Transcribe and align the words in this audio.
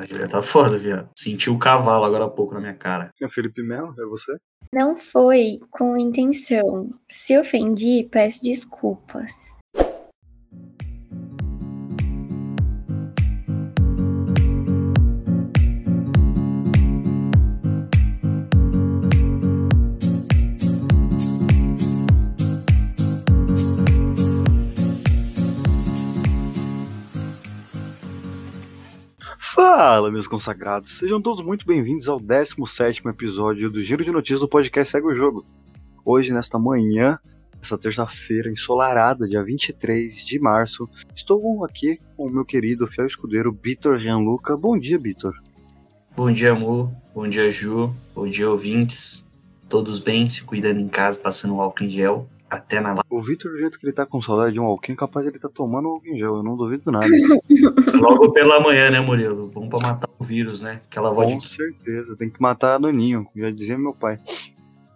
A 0.00 0.06
Júlia 0.06 0.26
tá 0.26 0.40
foda, 0.40 0.78
viado. 0.78 1.10
Senti 1.14 1.50
o 1.50 1.58
cavalo 1.58 2.06
agora 2.06 2.24
há 2.24 2.30
pouco 2.30 2.54
na 2.54 2.60
minha 2.60 2.72
cara. 2.72 3.10
É 3.20 3.28
Felipe 3.28 3.62
Melo, 3.62 3.94
é 3.98 4.06
você? 4.06 4.34
Não 4.72 4.96
foi 4.96 5.58
com 5.70 5.94
intenção. 5.94 6.88
Se 7.06 7.38
ofendi, 7.38 8.08
peço 8.10 8.42
desculpas. 8.42 9.30
Fala, 29.82 30.10
meus 30.10 30.28
consagrados. 30.28 30.98
Sejam 30.98 31.22
todos 31.22 31.42
muito 31.42 31.64
bem-vindos 31.64 32.06
ao 32.06 32.20
17 32.20 33.00
episódio 33.08 33.70
do 33.70 33.82
Giro 33.82 34.04
de 34.04 34.10
Notícias 34.10 34.40
do 34.40 34.46
podcast 34.46 34.92
Segue 34.92 35.06
o 35.06 35.14
Jogo. 35.14 35.42
Hoje, 36.04 36.34
nesta 36.34 36.58
manhã, 36.58 37.18
essa 37.62 37.78
terça-feira 37.78 38.50
ensolarada, 38.50 39.26
dia 39.26 39.42
23 39.42 40.22
de 40.22 40.38
março, 40.38 40.86
estou 41.16 41.64
aqui 41.64 41.98
com 42.14 42.26
o 42.26 42.30
meu 42.30 42.44
querido 42.44 42.86
fiel 42.86 43.06
escudeiro 43.06 43.58
Vitor 43.64 43.98
Gianluca. 43.98 44.54
Bom 44.54 44.78
dia, 44.78 44.98
Vitor. 44.98 45.32
Bom 46.14 46.30
dia, 46.30 46.52
amor. 46.52 46.92
Bom 47.14 47.26
dia, 47.26 47.50
Ju. 47.50 47.90
Bom 48.14 48.28
dia, 48.28 48.50
ouvintes. 48.50 49.26
Todos 49.66 49.98
bem, 49.98 50.28
se 50.28 50.44
cuidando 50.44 50.78
em 50.78 50.88
casa, 50.88 51.18
passando 51.18 51.58
álcool 51.58 51.84
em 51.84 51.88
gel 51.88 52.28
até 52.50 52.80
na 52.80 52.88
live. 52.88 53.04
O 53.08 53.22
Vitor, 53.22 53.52
do 53.52 53.58
jeito 53.58 53.78
que 53.78 53.86
ele 53.86 53.92
tá 53.92 54.04
com 54.04 54.20
saudade 54.20 54.54
de 54.54 54.60
um 54.60 54.64
alquim, 54.64 54.96
capaz 54.96 55.24
de 55.24 55.30
ele 55.30 55.38
tá 55.38 55.48
tomando 55.48 55.88
um 55.88 56.00
em 56.04 56.18
gel, 56.18 56.36
eu 56.36 56.42
não 56.42 56.56
duvido 56.56 56.90
nada. 56.90 57.06
Logo 57.94 58.32
pela 58.32 58.58
manhã, 58.58 58.90
né, 58.90 59.00
Murilo? 59.00 59.46
Bom 59.46 59.68
pra 59.68 59.78
matar 59.80 60.08
o 60.18 60.24
vírus, 60.24 60.60
né? 60.60 60.80
Aquela 60.90 61.10
voz 61.12 61.32
com 61.32 61.38
de... 61.38 61.48
certeza, 61.48 62.16
tem 62.16 62.28
que 62.28 62.42
matar 62.42 62.74
a 62.74 62.78
Daninho, 62.78 63.26
já 63.36 63.50
dizia 63.50 63.78
meu 63.78 63.94
pai. 63.94 64.18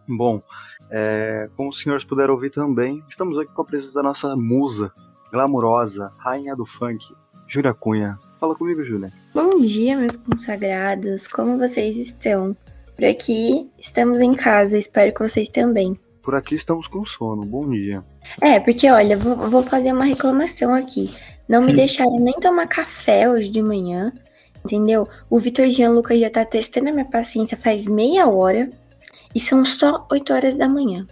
Bom, 0.06 0.42
é, 0.90 1.48
como 1.56 1.70
os 1.70 1.80
senhores 1.80 2.04
puderam 2.04 2.34
ouvir 2.34 2.50
também, 2.50 3.02
estamos 3.08 3.38
aqui 3.38 3.52
com 3.54 3.62
a 3.62 3.64
presença 3.64 3.94
da 3.94 4.02
nossa 4.02 4.34
musa, 4.34 4.92
glamurosa, 5.30 6.10
rainha 6.18 6.56
do 6.56 6.66
funk, 6.66 7.06
Júlia 7.46 7.72
Cunha. 7.72 8.18
Fala 8.40 8.54
comigo, 8.54 8.82
Júlia. 8.82 9.12
Bom 9.32 9.60
dia, 9.60 9.96
meus 9.96 10.16
consagrados. 10.16 11.26
Como 11.26 11.56
vocês 11.56 11.96
estão? 11.96 12.56
Por 12.96 13.04
aqui, 13.04 13.70
estamos 13.78 14.20
em 14.20 14.34
casa. 14.34 14.76
Espero 14.76 15.12
que 15.12 15.20
vocês 15.20 15.48
também. 15.48 15.98
Por 16.24 16.34
aqui 16.34 16.54
estamos 16.54 16.86
com 16.88 17.04
sono, 17.04 17.44
bom 17.44 17.68
dia. 17.68 18.02
É, 18.40 18.58
porque 18.58 18.90
olha, 18.90 19.16
vou, 19.16 19.36
vou 19.36 19.62
fazer 19.62 19.92
uma 19.92 20.04
reclamação 20.06 20.72
aqui. 20.74 21.14
Não 21.46 21.60
me 21.60 21.72
Hum. 21.72 21.76
deixaram 21.76 22.16
nem 22.18 22.32
tomar 22.40 22.66
café 22.66 23.28
hoje 23.30 23.50
de 23.50 23.60
manhã, 23.60 24.10
entendeu? 24.64 25.06
O 25.28 25.38
Vitor 25.38 25.68
Gianluca 25.68 26.16
já 26.18 26.30
tá 26.30 26.42
testando 26.44 26.88
a 26.88 26.92
minha 26.92 27.04
paciência 27.04 27.56
faz 27.58 27.86
meia 27.86 28.26
hora 28.26 28.70
e 29.34 29.38
são 29.40 29.64
só 29.66 30.06
8 30.10 30.32
horas 30.32 30.56
da 30.56 30.66
manhã. 30.66 31.06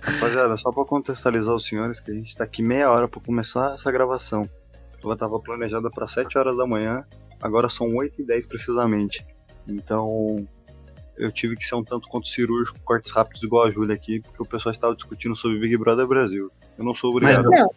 Rapaziada, 0.00 0.56
só 0.56 0.70
pra 0.70 0.84
contextualizar 0.84 1.54
os 1.54 1.64
senhores, 1.64 1.98
que 1.98 2.10
a 2.12 2.14
gente 2.14 2.36
tá 2.36 2.44
aqui 2.44 2.62
meia 2.62 2.90
hora 2.90 3.08
pra 3.08 3.20
começar 3.20 3.74
essa 3.74 3.90
gravação. 3.90 4.48
Ela 5.02 5.16
tava 5.16 5.40
planejada 5.40 5.90
pra 5.90 6.06
7 6.06 6.38
horas 6.38 6.56
da 6.56 6.66
manhã, 6.66 7.04
agora 7.42 7.68
são 7.68 7.92
8 7.96 8.22
e 8.22 8.24
10 8.24 8.46
precisamente. 8.46 9.26
Então, 9.66 10.46
eu 11.16 11.30
tive 11.30 11.56
que 11.56 11.66
ser 11.66 11.74
um 11.74 11.84
tanto 11.84 12.08
quanto 12.08 12.28
cirúrgico, 12.28 12.78
cortes 12.84 13.12
rápidos 13.12 13.42
igual 13.42 13.66
a 13.66 13.70
Júlia 13.70 13.94
aqui, 13.94 14.20
porque 14.20 14.42
o 14.42 14.46
pessoal 14.46 14.72
estava 14.72 14.94
discutindo 14.94 15.36
sobre 15.36 15.58
Big 15.58 15.76
Brother 15.76 16.06
Brasil. 16.06 16.50
Eu 16.76 16.84
não 16.84 16.94
sou 16.94 17.10
obrigado. 17.10 17.48
Mas 17.50 17.60
Não. 17.60 17.70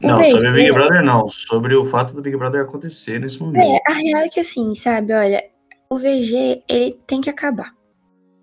Não, 0.00 0.22
sobre 0.24 0.48
o 0.48 0.52
Big 0.52 0.70
né? 0.70 0.72
Brother 0.72 1.02
não. 1.02 1.28
Sobre 1.28 1.74
o 1.74 1.84
fato 1.84 2.14
do 2.14 2.20
Big 2.20 2.36
Brother 2.36 2.62
acontecer 2.62 3.18
nesse 3.18 3.40
momento. 3.40 3.64
É, 3.64 3.80
a 3.90 3.94
real 3.94 4.22
é 4.22 4.28
que 4.28 4.40
assim, 4.40 4.74
sabe, 4.74 5.12
olha, 5.12 5.42
o 5.88 5.98
VG, 5.98 6.62
ele 6.68 6.98
tem 7.06 7.20
que 7.20 7.30
acabar. 7.30 7.72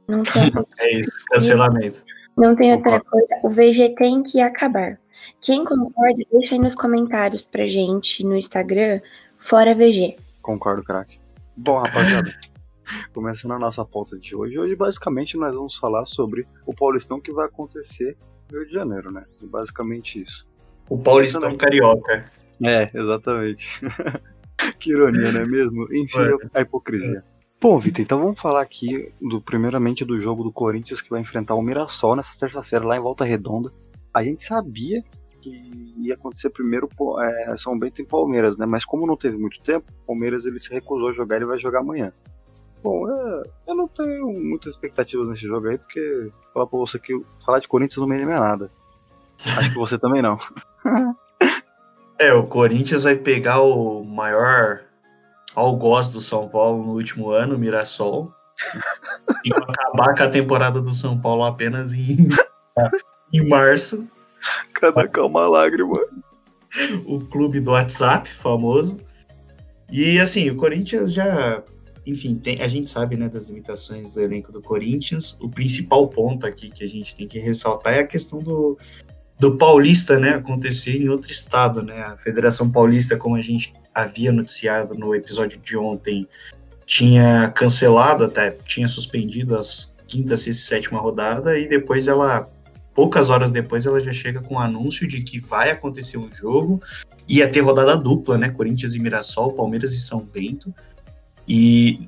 Não 0.07 0.23
tem 0.23 0.45
outra 0.55 0.75
É 0.79 0.99
isso, 0.99 1.11
cancelamento. 1.29 2.03
Não 2.37 2.55
tem 2.55 2.73
outra 2.73 2.99
coisa. 3.01 3.39
O 3.43 3.49
VG 3.49 3.95
tem 3.95 4.23
que 4.23 4.41
acabar. 4.41 4.99
Quem 5.39 5.63
concorda, 5.63 6.23
deixa 6.31 6.55
aí 6.55 6.59
nos 6.59 6.75
comentários 6.75 7.43
pra 7.43 7.67
gente 7.67 8.23
no 8.23 8.35
Instagram, 8.35 9.01
fora 9.37 9.75
VG. 9.75 10.17
Concordo, 10.41 10.83
craque. 10.83 11.19
Bom, 11.55 11.77
rapaziada, 11.77 12.33
começando 13.13 13.51
a 13.51 13.59
nossa 13.59 13.83
pauta 13.85 14.17
de 14.19 14.35
hoje. 14.35 14.57
Hoje, 14.57 14.75
basicamente, 14.75 15.37
nós 15.37 15.55
vamos 15.55 15.77
falar 15.77 16.05
sobre 16.05 16.45
o 16.65 16.73
Paulistão 16.73 17.19
que 17.19 17.31
vai 17.31 17.45
acontecer 17.45 18.17
no 18.51 18.59
Rio 18.59 18.67
de 18.67 18.73
Janeiro, 18.73 19.11
né? 19.11 19.25
Basicamente 19.43 20.21
isso. 20.21 20.47
O 20.89 20.97
Paulistão 20.97 21.55
Carioca. 21.55 22.25
É, 22.63 22.89
exatamente. 22.93 23.81
que 24.79 24.91
ironia, 24.91 25.31
não 25.31 25.41
é 25.41 25.45
mesmo? 25.45 25.87
Enfim, 25.93 26.19
É. 26.19 26.59
a 26.59 26.61
hipocrisia. 26.61 27.23
Bom, 27.59 27.77
Vitor, 27.77 28.01
então 28.01 28.19
vamos 28.19 28.39
falar 28.39 28.61
aqui 28.61 29.11
do 29.21 29.39
primeiramente 29.39 30.03
do 30.03 30.19
jogo 30.19 30.43
do 30.43 30.51
Corinthians 30.51 30.99
que 30.99 31.11
vai 31.11 31.21
enfrentar 31.21 31.53
o 31.53 31.61
Mirassol 31.61 32.15
nessa 32.15 32.37
terça-feira 32.37 32.85
lá 32.85 32.97
em 32.97 32.99
Volta 32.99 33.23
Redonda. 33.23 33.71
A 34.11 34.23
gente 34.23 34.43
sabia 34.43 35.03
que 35.41 35.93
ia 35.97 36.15
acontecer 36.15 36.49
primeiro 36.49 36.89
é, 37.21 37.57
São 37.57 37.77
Bento 37.77 38.01
e 38.01 38.05
Palmeiras, 38.05 38.57
né? 38.57 38.65
Mas 38.65 38.83
como 38.83 39.05
não 39.05 39.15
teve 39.15 39.37
muito 39.37 39.59
tempo, 39.59 39.85
o 40.03 40.07
Palmeiras 40.07 40.45
ele 40.45 40.59
se 40.59 40.71
recusou 40.71 41.09
a 41.09 41.13
jogar 41.13 41.41
e 41.41 41.45
vai 41.45 41.59
jogar 41.59 41.79
amanhã. 41.79 42.11
Bom, 42.83 43.09
é, 43.09 43.43
eu 43.67 43.75
não 43.75 43.87
tenho 43.87 44.27
muitas 44.33 44.73
expectativas 44.73 45.27
nesse 45.27 45.43
jogo 45.43 45.67
aí, 45.67 45.77
porque 45.77 46.31
falar 46.53 46.65
pra 46.67 46.79
você 46.79 46.97
que 46.97 47.13
falar 47.43 47.59
de 47.59 47.67
Corinthians 47.67 47.97
não 47.97 48.07
me 48.07 48.15
anima 48.15 48.39
nada. 48.39 48.71
Acho 49.57 49.71
que 49.71 49.77
você 49.77 49.97
também 49.97 50.21
não. 50.21 50.37
É, 52.19 52.31
o 52.33 52.45
Corinthians 52.45 53.01
vai 53.01 53.15
pegar 53.15 53.61
o 53.61 54.03
maior 54.03 54.83
algoz 55.55 56.13
do 56.13 56.21
São 56.21 56.47
Paulo 56.47 56.85
no 56.85 56.93
último 56.93 57.31
ano, 57.31 57.55
o 57.55 57.57
Mirassol. 57.57 58.31
e 59.43 59.51
acabar 59.51 60.15
com 60.15 60.23
a 60.23 60.29
temporada 60.29 60.79
do 60.79 60.93
São 60.93 61.19
Paulo 61.19 61.43
apenas 61.43 61.93
em, 61.93 62.29
em 63.33 63.49
março. 63.49 64.07
Cada 64.71 65.07
calma 65.07 65.47
lágrima. 65.47 65.99
o 67.07 67.21
clube 67.21 67.59
do 67.59 67.71
WhatsApp, 67.71 68.29
famoso. 68.29 68.99
E 69.91 70.19
assim, 70.19 70.47
o 70.51 70.55
Corinthians 70.55 71.11
já. 71.11 71.63
Enfim, 72.05 72.35
tem, 72.35 72.61
a 72.61 72.67
gente 72.67 72.89
sabe 72.89 73.15
né, 73.15 73.29
das 73.29 73.45
limitações 73.45 74.13
do 74.13 74.21
elenco 74.21 74.51
do 74.51 74.61
Corinthians. 74.61 75.37
O 75.39 75.49
principal 75.49 76.07
ponto 76.07 76.45
aqui 76.47 76.69
que 76.69 76.83
a 76.83 76.89
gente 76.89 77.15
tem 77.15 77.27
que 77.27 77.39
ressaltar 77.39 77.93
é 77.93 77.99
a 77.99 78.07
questão 78.07 78.39
do, 78.39 78.77
do 79.39 79.57
Paulista 79.57 80.17
né, 80.17 80.29
acontecer 80.31 80.95
em 80.99 81.09
outro 81.09 81.31
estado. 81.31 81.83
Né? 81.83 82.01
A 82.01 82.17
Federação 82.17 82.69
Paulista, 82.69 83.17
como 83.17 83.35
a 83.35 83.41
gente 83.41 83.73
havia 83.93 84.31
noticiado 84.31 84.95
no 84.95 85.13
episódio 85.13 85.59
de 85.59 85.77
ontem, 85.77 86.27
tinha 86.85 87.49
cancelado, 87.49 88.23
até 88.23 88.51
tinha 88.65 88.87
suspendido 88.87 89.55
as 89.55 89.95
quinta, 90.07 90.35
sexta 90.35 90.49
e 90.49 90.53
sétima 90.53 90.99
rodada, 90.99 91.57
e 91.57 91.67
depois 91.67 92.07
ela 92.07 92.45
poucas 92.93 93.29
horas 93.29 93.51
depois 93.51 93.85
ela 93.85 94.01
já 94.01 94.11
chega 94.11 94.41
com 94.41 94.55
o 94.55 94.59
anúncio 94.59 95.07
de 95.07 95.21
que 95.21 95.39
vai 95.39 95.71
acontecer 95.71 96.17
um 96.17 96.29
jogo, 96.33 96.81
ia 97.27 97.49
ter 97.49 97.61
rodada 97.61 97.95
dupla, 97.95 98.37
né? 98.37 98.49
Corinthians 98.49 98.93
e 98.93 98.99
Mirassol, 98.99 99.53
Palmeiras 99.53 99.93
e 99.93 100.01
São 100.01 100.19
Bento. 100.19 100.73
E 101.53 102.07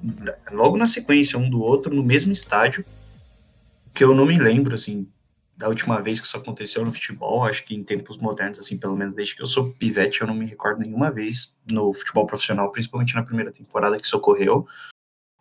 logo 0.53 0.77
na 0.77 0.87
sequência, 0.87 1.37
um 1.37 1.49
do 1.49 1.61
outro, 1.61 1.93
no 1.93 2.01
mesmo 2.01 2.31
estádio, 2.31 2.85
que 3.93 4.01
eu 4.01 4.15
não 4.15 4.25
me 4.25 4.37
lembro, 4.37 4.73
assim, 4.73 5.05
da 5.57 5.67
última 5.67 6.01
vez 6.01 6.21
que 6.21 6.25
isso 6.25 6.37
aconteceu 6.37 6.85
no 6.85 6.93
futebol, 6.93 7.43
acho 7.43 7.65
que 7.65 7.75
em 7.75 7.83
tempos 7.83 8.17
modernos, 8.17 8.57
assim, 8.57 8.77
pelo 8.77 8.95
menos 8.95 9.13
desde 9.13 9.35
que 9.35 9.41
eu 9.41 9.45
sou 9.45 9.73
pivete, 9.73 10.21
eu 10.21 10.27
não 10.27 10.33
me 10.33 10.45
recordo 10.45 10.79
nenhuma 10.79 11.11
vez 11.11 11.57
no 11.69 11.93
futebol 11.93 12.25
profissional, 12.25 12.71
principalmente 12.71 13.15
na 13.15 13.21
primeira 13.21 13.51
temporada 13.51 13.99
que 13.99 14.05
isso 14.05 14.15
ocorreu. 14.15 14.65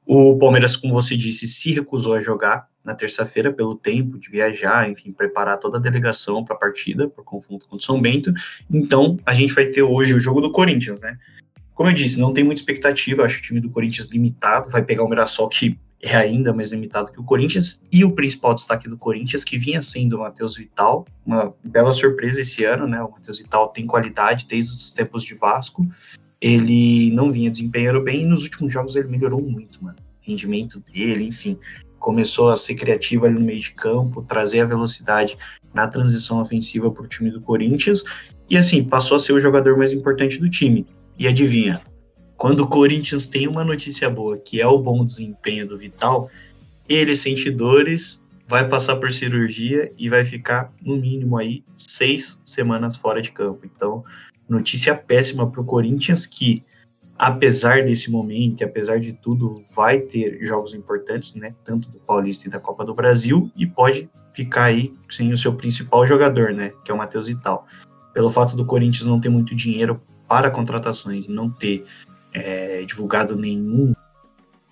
O 0.05 0.37
Palmeiras, 0.37 0.75
como 0.75 0.93
você 0.93 1.17
disse, 1.17 1.47
se 1.47 1.73
recusou 1.73 2.15
a 2.15 2.21
jogar 2.21 2.69
na 2.83 2.97
terça-feira 2.97 3.53
pelo 3.53 3.77
tempo 3.77 4.19
de 4.19 4.29
viajar, 4.29 4.91
enfim, 4.91 5.13
preparar 5.13 5.59
toda 5.59 5.79
a 5.79 5.81
delegação 5.81 6.45
para 6.45 6.57
a 6.57 6.59
partida, 6.59 7.07
o 7.07 7.23
confronto 7.23 7.67
contra 7.67 7.85
o 7.85 7.87
São 7.87 8.01
Bento. 8.01 8.33
Então, 8.69 9.17
a 9.25 9.33
gente 9.33 9.55
vai 9.55 9.67
ter 9.67 9.83
hoje 9.85 10.13
o 10.13 10.19
jogo 10.19 10.41
do 10.41 10.51
Corinthians, 10.51 11.01
né? 11.01 11.17
Como 11.75 11.89
eu 11.89 11.95
disse, 11.95 12.21
não 12.21 12.33
tem 12.33 12.45
muita 12.45 12.61
expectativa, 12.61 13.25
acho 13.25 13.39
o 13.39 13.43
time 13.43 13.61
do 13.61 13.71
Corinthians 13.71 14.09
limitado, 14.09 14.71
vai 14.71 14.83
pegar 14.83 15.05
o 15.05 15.09
Mirassol 15.09 15.49
que 15.49 15.79
é 16.03 16.17
ainda 16.17 16.53
mais 16.53 16.73
limitado 16.73 17.13
que 17.13 17.21
o 17.21 17.25
Corinthians, 17.25 17.81
e 17.93 18.05
o 18.05 18.11
principal 18.11 18.55
destaque 18.55 18.89
do 18.89 18.99
Corinthians, 18.99 19.45
que 19.45 19.57
vinha 19.57 19.81
sendo 19.81 20.17
o 20.17 20.19
Matheus 20.19 20.57
Vital, 20.57 21.07
uma 21.25 21.55
bela 21.63 21.93
surpresa 21.93 22.41
esse 22.41 22.65
ano, 22.65 22.89
né? 22.89 23.01
O 23.01 23.11
Matheus 23.13 23.39
Vital 23.39 23.69
tem 23.69 23.87
qualidade 23.87 24.47
desde 24.49 24.73
os 24.73 24.91
tempos 24.91 25.23
de 25.23 25.35
Vasco, 25.35 25.87
ele 26.41 27.13
não 27.13 27.31
vinha 27.31 27.49
desempenhando 27.49 28.03
bem, 28.03 28.23
e 28.23 28.27
nos 28.27 28.43
últimos 28.43 28.73
jogos 28.73 28.97
ele 28.97 29.07
melhorou 29.07 29.41
muito, 29.41 29.83
mano. 29.83 29.97
O 30.01 30.29
rendimento 30.29 30.81
dele, 30.81 31.25
enfim, 31.25 31.57
começou 32.01 32.49
a 32.49 32.57
ser 32.57 32.75
criativo 32.75 33.25
ali 33.25 33.35
no 33.35 33.41
meio 33.41 33.61
de 33.61 33.73
campo, 33.73 34.23
trazer 34.23 34.61
a 34.61 34.67
velocidade 34.67 35.39
na 35.73 35.87
transição 35.87 36.41
ofensiva 36.41 36.91
para 36.91 37.05
o 37.05 37.07
time 37.07 37.31
do 37.31 37.41
Corinthians, 37.41 38.03
e 38.51 38.57
assim, 38.57 38.83
passou 38.83 39.17
a 39.17 39.21
ser 39.21 39.35
o 39.35 39.41
jogador 39.41 39.79
mais 39.79 39.93
importante 39.93 40.37
do 40.37 40.51
time. 40.51 40.85
E 41.19 41.29
adivinha, 41.29 41.81
quando 42.37 42.61
o 42.61 42.69
Corinthians 42.69 43.27
tem 43.27 43.47
uma 43.47 43.65
notícia 43.65 44.11
boa, 44.11 44.37
que 44.39 44.61
é 44.61 44.67
o 44.67 44.79
bom 44.79 45.05
desempenho 45.05 45.67
do 45.67 45.79
Vital, 45.79 46.29
ele 46.89 47.15
sente 47.15 47.51
dores, 47.51 48.23
vai 48.49 48.69
passar 48.69 48.97
por 48.97 49.13
cirurgia 49.13 49.93
e 49.97 50.09
vai 50.09 50.25
ficar, 50.25 50.73
no 50.83 50.97
mínimo, 50.97 51.37
aí, 51.37 51.63
seis 51.77 52.41
semanas 52.45 52.97
fora 52.97 53.23
de 53.23 53.31
campo. 53.31 53.61
Então, 53.65 54.05
notícia 54.49 54.95
péssima 54.95 55.49
para 55.49 55.61
o 55.61 55.65
Corinthians, 55.65 56.27
que 56.27 56.65
apesar 57.17 57.85
desse 57.85 58.11
momento, 58.11 58.65
apesar 58.65 58.99
de 58.99 59.13
tudo, 59.13 59.61
vai 59.77 60.01
ter 60.01 60.45
jogos 60.45 60.75
importantes, 60.75 61.37
né? 61.37 61.55
Tanto 61.65 61.89
do 61.89 61.99
Paulista 61.99 62.49
e 62.49 62.51
da 62.51 62.59
Copa 62.59 62.85
do 62.85 62.95
Brasil, 62.95 63.51
e 63.57 63.65
pode 63.65 64.11
ficar 64.35 64.65
aí 64.65 64.93
sem 65.09 65.33
o 65.33 65.39
seu 65.39 65.55
principal 65.55 66.07
jogador, 66.07 66.53
né? 66.53 66.73
Que 66.85 66.91
é 66.91 66.95
o 66.95 66.99
Matheus 66.99 67.29
Vital. 67.29 67.67
Pelo 68.13 68.29
fato 68.29 68.57
do 68.57 68.67
Corinthians 68.67 69.07
não 69.07 69.21
ter 69.21 69.29
muito 69.29 69.55
dinheiro 69.55 70.03
para 70.33 70.51
contratações 70.51 71.27
e 71.27 71.31
não 71.31 71.51
ter 71.51 71.85
é, 72.33 72.83
divulgado 72.87 73.37
nenhum 73.37 73.93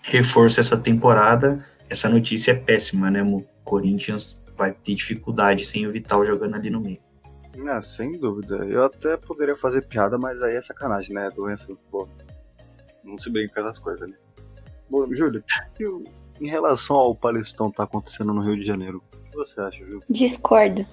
reforço 0.01 0.59
essa 0.59 0.75
temporada, 0.75 1.63
essa 1.91 2.09
notícia 2.09 2.53
é 2.53 2.55
péssima, 2.55 3.11
né? 3.11 3.23
O 3.23 3.45
Corinthians 3.63 4.43
vai 4.57 4.73
ter 4.73 4.95
dificuldade 4.95 5.67
sem 5.67 5.87
o 5.87 5.93
Vital 5.93 6.25
jogando 6.25 6.55
ali 6.55 6.71
no 6.71 6.81
meio. 6.81 6.99
É, 7.55 7.83
sem 7.83 8.19
dúvida. 8.19 8.57
Eu 8.65 8.87
até 8.87 9.19
poderia 9.19 9.55
fazer 9.55 9.83
piada, 9.83 10.17
mas 10.17 10.41
aí 10.41 10.57
é 10.57 10.63
sacanagem, 10.63 11.15
né? 11.15 11.29
Doença, 11.37 11.67
pô. 11.91 12.09
Não 13.05 13.19
se 13.19 13.29
brinca 13.29 13.61
com 13.61 13.69
essas 13.69 13.79
coisas, 13.79 14.09
né? 14.09 14.17
Bom, 14.89 15.15
Júlio, 15.15 15.45
em 16.41 16.49
relação 16.49 16.97
ao 16.97 17.15
palestão 17.15 17.71
que 17.71 17.77
tá 17.77 17.85
acontecendo 17.85 18.33
no 18.33 18.41
Rio 18.41 18.57
de 18.57 18.65
Janeiro, 18.65 19.03
o 19.13 19.31
que 19.31 19.37
você 19.37 19.61
acha, 19.61 19.77
Júlio? 19.81 20.03
Discordo. 20.09 20.87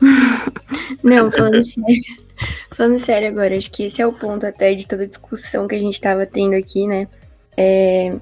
Não, 1.02 1.28
falando 1.28 1.62
sério. 1.66 2.29
Falando 2.72 2.98
sério 2.98 3.28
agora, 3.28 3.56
acho 3.56 3.70
que 3.70 3.84
esse 3.84 4.00
é 4.00 4.06
o 4.06 4.12
ponto 4.12 4.46
até 4.46 4.74
de 4.74 4.86
toda 4.86 5.04
a 5.04 5.06
discussão 5.06 5.68
que 5.68 5.74
a 5.74 5.78
gente 5.78 6.00
tava 6.00 6.26
tendo 6.26 6.54
aqui, 6.54 6.86
né? 6.86 7.06
É, 7.56 8.14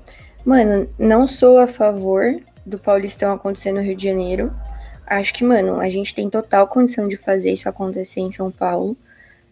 mano, 0.44 0.88
não 0.98 1.26
sou 1.26 1.58
a 1.58 1.66
favor 1.66 2.40
do 2.64 2.78
Paulistão 2.78 3.32
acontecer 3.32 3.72
no 3.72 3.80
Rio 3.80 3.96
de 3.96 4.04
Janeiro. 4.04 4.52
Acho 5.06 5.32
que, 5.32 5.44
mano, 5.44 5.80
a 5.80 5.88
gente 5.88 6.14
tem 6.14 6.28
total 6.28 6.66
condição 6.68 7.08
de 7.08 7.16
fazer 7.16 7.52
isso 7.52 7.68
acontecer 7.68 8.20
em 8.20 8.30
São 8.30 8.50
Paulo. 8.50 8.96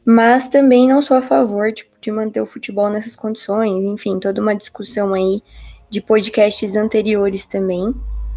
Mas 0.04 0.48
também 0.48 0.86
não 0.86 1.02
sou 1.02 1.16
a 1.16 1.22
favor 1.22 1.72
tipo, 1.72 1.90
de 2.00 2.12
manter 2.12 2.40
o 2.40 2.46
futebol 2.46 2.88
nessas 2.90 3.16
condições. 3.16 3.84
Enfim, 3.84 4.20
toda 4.20 4.40
uma 4.40 4.54
discussão 4.54 5.14
aí 5.14 5.42
de 5.90 6.00
podcasts 6.00 6.76
anteriores 6.76 7.44
também. 7.44 7.94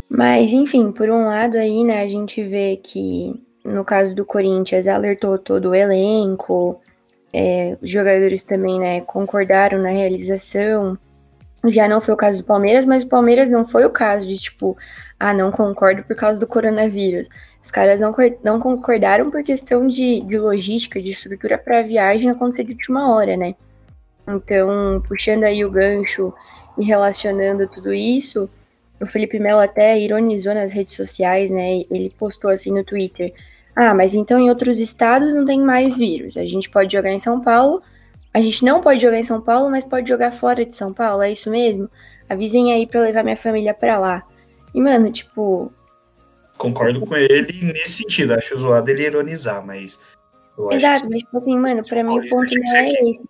Mas, 0.09 0.51
enfim, 0.51 0.91
por 0.91 1.09
um 1.09 1.25
lado 1.25 1.57
aí, 1.57 1.83
né, 1.83 2.01
a 2.01 2.07
gente 2.07 2.43
vê 2.43 2.77
que 2.77 3.39
no 3.63 3.83
caso 3.83 4.15
do 4.15 4.25
Corinthians 4.25 4.87
alertou 4.87 5.37
todo 5.37 5.69
o 5.69 5.75
elenco, 5.75 6.79
é, 7.33 7.77
os 7.81 7.89
jogadores 7.89 8.43
também, 8.43 8.79
né, 8.79 9.01
concordaram 9.01 9.79
na 9.79 9.89
realização. 9.89 10.97
Já 11.65 11.87
não 11.87 11.99
foi 11.99 12.13
o 12.13 12.17
caso 12.17 12.39
do 12.39 12.43
Palmeiras, 12.43 12.85
mas 12.85 13.03
o 13.03 13.07
Palmeiras 13.07 13.49
não 13.49 13.67
foi 13.67 13.85
o 13.85 13.89
caso 13.89 14.25
de 14.25 14.37
tipo, 14.37 14.77
ah, 15.19 15.33
não 15.33 15.51
concordo 15.51 16.03
por 16.03 16.15
causa 16.15 16.39
do 16.39 16.47
coronavírus. 16.47 17.27
Os 17.61 17.69
caras 17.69 17.99
não, 17.99 18.15
não 18.43 18.59
concordaram 18.59 19.29
por 19.29 19.43
questão 19.43 19.87
de, 19.87 20.21
de 20.21 20.37
logística, 20.37 21.01
de 21.01 21.11
estrutura 21.11 21.57
para 21.57 21.79
a 21.79 21.83
viagem 21.83 22.29
acontecer 22.29 22.63
de 22.63 22.71
última 22.71 23.13
hora, 23.13 23.35
né? 23.35 23.55
Então, 24.27 25.03
puxando 25.07 25.43
aí 25.43 25.65
o 25.65 25.71
gancho 25.71 26.33
e 26.77 26.85
relacionando 26.85 27.67
tudo 27.67 27.93
isso, 27.93 28.49
o 29.01 29.05
Felipe 29.05 29.39
Melo 29.39 29.59
até 29.59 29.99
ironizou 29.99 30.53
nas 30.53 30.73
redes 30.73 30.95
sociais, 30.95 31.51
né? 31.51 31.83
Ele 31.89 32.13
postou 32.17 32.49
assim 32.49 32.71
no 32.71 32.83
Twitter: 32.83 33.33
Ah, 33.75 33.93
mas 33.93 34.13
então 34.15 34.39
em 34.39 34.49
outros 34.49 34.79
estados 34.79 35.33
não 35.33 35.45
tem 35.45 35.61
mais 35.61 35.97
vírus. 35.97 36.37
A 36.37 36.45
gente 36.45 36.69
pode 36.69 36.91
jogar 36.91 37.11
em 37.11 37.19
São 37.19 37.41
Paulo, 37.41 37.81
a 38.33 38.41
gente 38.41 38.63
não 38.63 38.81
pode 38.81 39.01
jogar 39.01 39.17
em 39.17 39.23
São 39.23 39.41
Paulo, 39.41 39.69
mas 39.69 39.83
pode 39.83 40.07
jogar 40.07 40.31
fora 40.31 40.65
de 40.65 40.75
São 40.75 40.93
Paulo, 40.93 41.21
é 41.21 41.31
isso 41.31 41.49
mesmo? 41.49 41.89
Avisem 42.29 42.71
aí 42.71 42.85
pra 42.85 43.01
levar 43.01 43.23
minha 43.23 43.37
família 43.37 43.73
pra 43.73 43.97
lá. 43.97 44.23
E, 44.73 44.79
mano, 44.79 45.11
tipo. 45.11 45.73
Concordo 46.57 47.01
com 47.01 47.15
ele 47.15 47.73
nesse 47.73 48.03
sentido. 48.03 48.33
Acho 48.33 48.57
zoado 48.57 48.89
ele 48.91 49.03
ironizar, 49.03 49.65
mas. 49.65 49.99
Exato, 50.71 51.09
mas, 51.09 51.19
tipo 51.19 51.37
assim, 51.37 51.57
mano, 51.57 51.81
pra 51.87 52.03
mim 52.03 52.19
o 52.19 52.29
ponto 52.29 52.53
não 52.53 52.75
é 52.75 52.89
esse. 52.89 53.21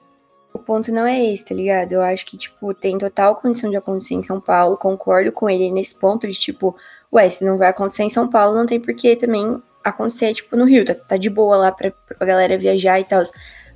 O 0.54 0.60
ponto 0.60 0.92
não 0.92 1.06
é 1.06 1.24
esse, 1.32 1.46
tá 1.46 1.54
ligado? 1.54 1.94
Eu 1.94 2.02
acho 2.02 2.26
que, 2.26 2.38
tipo, 2.38 2.74
tem 2.74 2.98
total 2.98 3.36
condição 3.36 3.70
de 3.70 3.78
acontecer 3.78 4.16
em 4.16 4.22
São 4.22 4.42
Paulo. 4.42 4.78
Concordo 4.78 5.32
com 5.32 5.50
ele 5.50 5.72
nesse 5.72 5.96
ponto 5.96 6.28
de, 6.28 6.34
tipo, 6.34 6.76
ué, 7.14 7.30
se 7.30 7.46
não 7.46 7.58
vai 7.58 7.70
acontecer 7.70 8.04
em 8.04 8.10
São 8.10 8.28
Paulo, 8.28 8.58
não 8.58 8.66
tem 8.66 8.80
por 8.80 8.94
que 8.94 9.16
também 9.16 9.62
acontecer, 9.84 10.34
tipo, 10.34 10.56
no 10.56 10.66
Rio. 10.66 10.86
Tá, 10.86 10.96
tá 10.96 11.18
de 11.18 11.30
boa 11.30 11.56
lá 11.56 11.72
pra, 11.72 11.92
pra 11.92 12.26
galera 12.26 12.58
viajar 12.58 13.00
e 13.00 13.04
tal. 13.04 13.24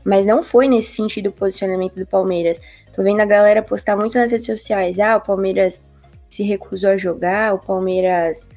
Mas 0.04 0.26
não 0.26 0.44
foi 0.44 0.68
nesse 0.68 0.96
sentido 0.96 1.28
o 1.28 1.32
posicionamento 1.32 1.96
do 1.96 2.06
Palmeiras. 2.06 2.60
Tô 2.94 3.04
vendo 3.04 3.22
a 3.22 3.26
galera 3.26 3.62
postar 3.62 3.96
muito 3.96 4.18
nas 4.18 4.32
redes 4.32 4.48
sociais. 4.48 5.00
Ah, 5.00 5.18
o 5.18 5.22
Palmeiras 5.22 5.84
se 6.28 6.44
recusou 6.44 6.92
a 6.92 6.98
jogar, 6.98 7.54
o 7.54 7.60
Palmeiras 7.60 8.50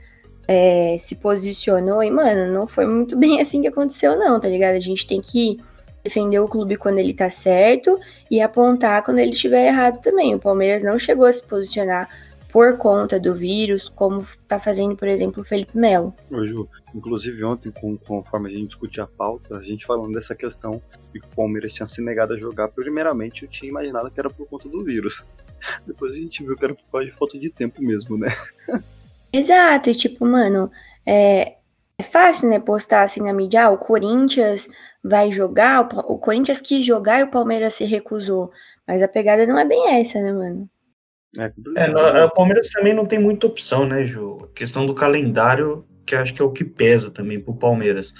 é, 0.48 0.96
se 0.98 1.16
posicionou. 1.16 2.02
E, 2.02 2.10
mano, 2.10 2.52
não 2.52 2.66
foi 2.66 2.86
muito 2.86 3.16
bem 3.16 3.38
assim 3.42 3.60
que 3.60 3.68
aconteceu, 3.68 4.18
não, 4.18 4.40
tá 4.40 4.48
ligado? 4.48 4.76
A 4.76 4.80
gente 4.80 5.06
tem 5.06 5.20
que 5.20 5.58
defender 6.06 6.38
o 6.38 6.48
clube 6.48 6.76
quando 6.76 6.98
ele 6.98 7.12
tá 7.12 7.28
certo 7.28 7.98
e 8.30 8.40
apontar 8.40 9.02
quando 9.02 9.18
ele 9.18 9.32
estiver 9.32 9.66
errado 9.66 10.00
também. 10.00 10.34
O 10.34 10.38
Palmeiras 10.38 10.84
não 10.84 10.98
chegou 10.98 11.26
a 11.26 11.32
se 11.32 11.42
posicionar 11.42 12.08
por 12.52 12.78
conta 12.78 13.18
do 13.18 13.34
vírus, 13.34 13.88
como 13.88 14.22
está 14.22 14.58
fazendo, 14.58 14.96
por 14.96 15.08
exemplo, 15.08 15.42
o 15.42 15.44
Felipe 15.44 15.76
Melo. 15.76 16.14
Ô, 16.30 16.44
Ju, 16.44 16.68
inclusive 16.94 17.44
ontem, 17.44 17.70
com, 17.70 17.98
conforme 17.98 18.48
a 18.48 18.52
gente 18.52 18.68
discutia 18.68 19.02
a 19.02 19.06
pauta, 19.06 19.56
a 19.56 19.62
gente 19.62 19.84
falando 19.84 20.14
dessa 20.14 20.34
questão 20.34 20.80
de 21.12 21.20
que 21.20 21.26
o 21.26 21.36
Palmeiras 21.36 21.72
tinha 21.72 21.86
se 21.86 22.00
negado 22.00 22.32
a 22.32 22.38
jogar, 22.38 22.68
primeiramente 22.68 23.42
eu 23.42 23.48
tinha 23.48 23.68
imaginado 23.68 24.10
que 24.10 24.18
era 24.18 24.30
por 24.30 24.46
conta 24.48 24.68
do 24.68 24.82
vírus. 24.84 25.22
Depois 25.86 26.12
a 26.12 26.14
gente 26.14 26.44
viu 26.44 26.56
que 26.56 26.64
era 26.64 26.74
por 26.74 26.84
causa 26.90 27.06
de 27.06 27.12
falta 27.12 27.38
de 27.38 27.50
tempo 27.50 27.82
mesmo, 27.82 28.16
né? 28.16 28.28
Exato, 29.32 29.90
e 29.90 29.94
tipo, 29.94 30.24
mano, 30.24 30.70
é, 31.04 31.56
é 31.98 32.02
fácil, 32.02 32.48
né, 32.48 32.58
postar 32.58 33.02
assim 33.02 33.22
na 33.22 33.32
mídia, 33.32 33.64
ah, 33.64 33.70
o 33.70 33.78
Corinthians 33.78 34.68
vai 35.08 35.30
jogar, 35.32 35.82
o, 35.82 36.14
o 36.14 36.18
Corinthians 36.18 36.60
quis 36.60 36.84
jogar 36.84 37.20
e 37.20 37.24
o 37.24 37.30
Palmeiras 37.30 37.74
se 37.74 37.84
recusou. 37.84 38.50
Mas 38.86 39.02
a 39.02 39.08
pegada 39.08 39.46
não 39.46 39.58
é 39.58 39.64
bem 39.64 39.98
essa, 39.98 40.20
né, 40.20 40.32
mano? 40.32 40.68
É, 41.38 41.52
é, 41.76 42.24
o 42.24 42.30
Palmeiras 42.30 42.70
também 42.70 42.94
não 42.94 43.04
tem 43.04 43.18
muita 43.18 43.46
opção, 43.46 43.86
né, 43.86 44.04
Ju? 44.04 44.38
A 44.44 44.56
questão 44.56 44.86
do 44.86 44.94
calendário, 44.94 45.84
que 46.06 46.14
acho 46.14 46.32
que 46.32 46.40
é 46.40 46.44
o 46.44 46.52
que 46.52 46.64
pesa 46.64 47.10
também 47.10 47.40
pro 47.40 47.54
Palmeiras. 47.54 48.14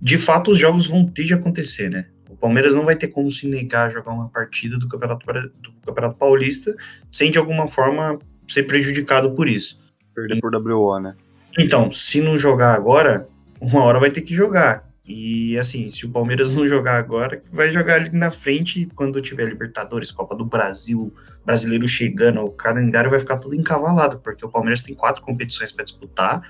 De 0.00 0.16
fato, 0.16 0.50
os 0.50 0.58
jogos 0.58 0.86
vão 0.86 1.04
ter 1.06 1.24
de 1.24 1.34
acontecer, 1.34 1.90
né? 1.90 2.06
O 2.28 2.36
Palmeiras 2.36 2.74
não 2.74 2.84
vai 2.84 2.96
ter 2.96 3.08
como 3.08 3.30
se 3.30 3.46
negar 3.46 3.86
a 3.86 3.90
jogar 3.90 4.12
uma 4.12 4.28
partida 4.28 4.78
do 4.78 4.88
Campeonato, 4.88 5.26
do 5.26 5.72
Campeonato 5.84 6.16
Paulista 6.16 6.74
sem, 7.10 7.30
de 7.30 7.38
alguma 7.38 7.66
forma, 7.66 8.18
ser 8.46 8.62
prejudicado 8.64 9.32
por 9.32 9.48
isso. 9.48 9.80
Perder 10.14 10.40
por 10.40 10.54
WO, 10.54 11.00
né? 11.00 11.14
Então, 11.58 11.90
se 11.90 12.20
não 12.20 12.38
jogar 12.38 12.74
agora, 12.74 13.26
uma 13.60 13.82
hora 13.82 13.98
vai 13.98 14.10
ter 14.10 14.22
que 14.22 14.34
jogar. 14.34 14.89
E 15.04 15.58
assim, 15.58 15.88
se 15.90 16.06
o 16.06 16.10
Palmeiras 16.10 16.52
não 16.52 16.66
jogar 16.66 16.96
agora, 16.96 17.42
vai 17.50 17.70
jogar 17.70 17.94
ali 17.94 18.10
na 18.10 18.30
frente 18.30 18.86
quando 18.94 19.20
tiver 19.20 19.46
Libertadores, 19.48 20.12
Copa 20.12 20.36
do 20.36 20.44
Brasil, 20.44 21.12
brasileiro 21.44 21.88
chegando, 21.88 22.40
o 22.42 22.50
calendário 22.50 23.10
vai 23.10 23.18
ficar 23.18 23.38
tudo 23.38 23.54
encavalado, 23.54 24.20
porque 24.20 24.44
o 24.44 24.48
Palmeiras 24.48 24.82
tem 24.82 24.94
quatro 24.94 25.22
competições 25.22 25.72
para 25.72 25.84
disputar. 25.84 26.42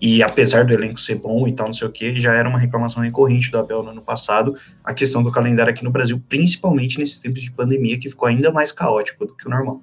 E 0.00 0.22
apesar 0.22 0.64
do 0.64 0.72
elenco 0.72 0.98
ser 1.00 1.16
bom 1.16 1.46
e 1.48 1.52
tal, 1.52 1.66
não 1.66 1.74
sei 1.74 1.88
o 1.88 1.90
que, 1.90 2.14
já 2.14 2.32
era 2.32 2.48
uma 2.48 2.58
reclamação 2.58 3.02
recorrente 3.02 3.50
do 3.50 3.58
Abel 3.58 3.82
no 3.82 3.90
ano 3.90 4.02
passado, 4.02 4.56
a 4.84 4.94
questão 4.94 5.22
do 5.24 5.32
calendário 5.32 5.72
aqui 5.72 5.82
no 5.82 5.90
Brasil, 5.90 6.22
principalmente 6.28 7.00
nesses 7.00 7.18
tempos 7.18 7.42
de 7.42 7.50
pandemia, 7.50 7.98
que 7.98 8.08
ficou 8.08 8.28
ainda 8.28 8.52
mais 8.52 8.70
caótico 8.70 9.26
do 9.26 9.34
que 9.34 9.46
o 9.46 9.50
normal. 9.50 9.82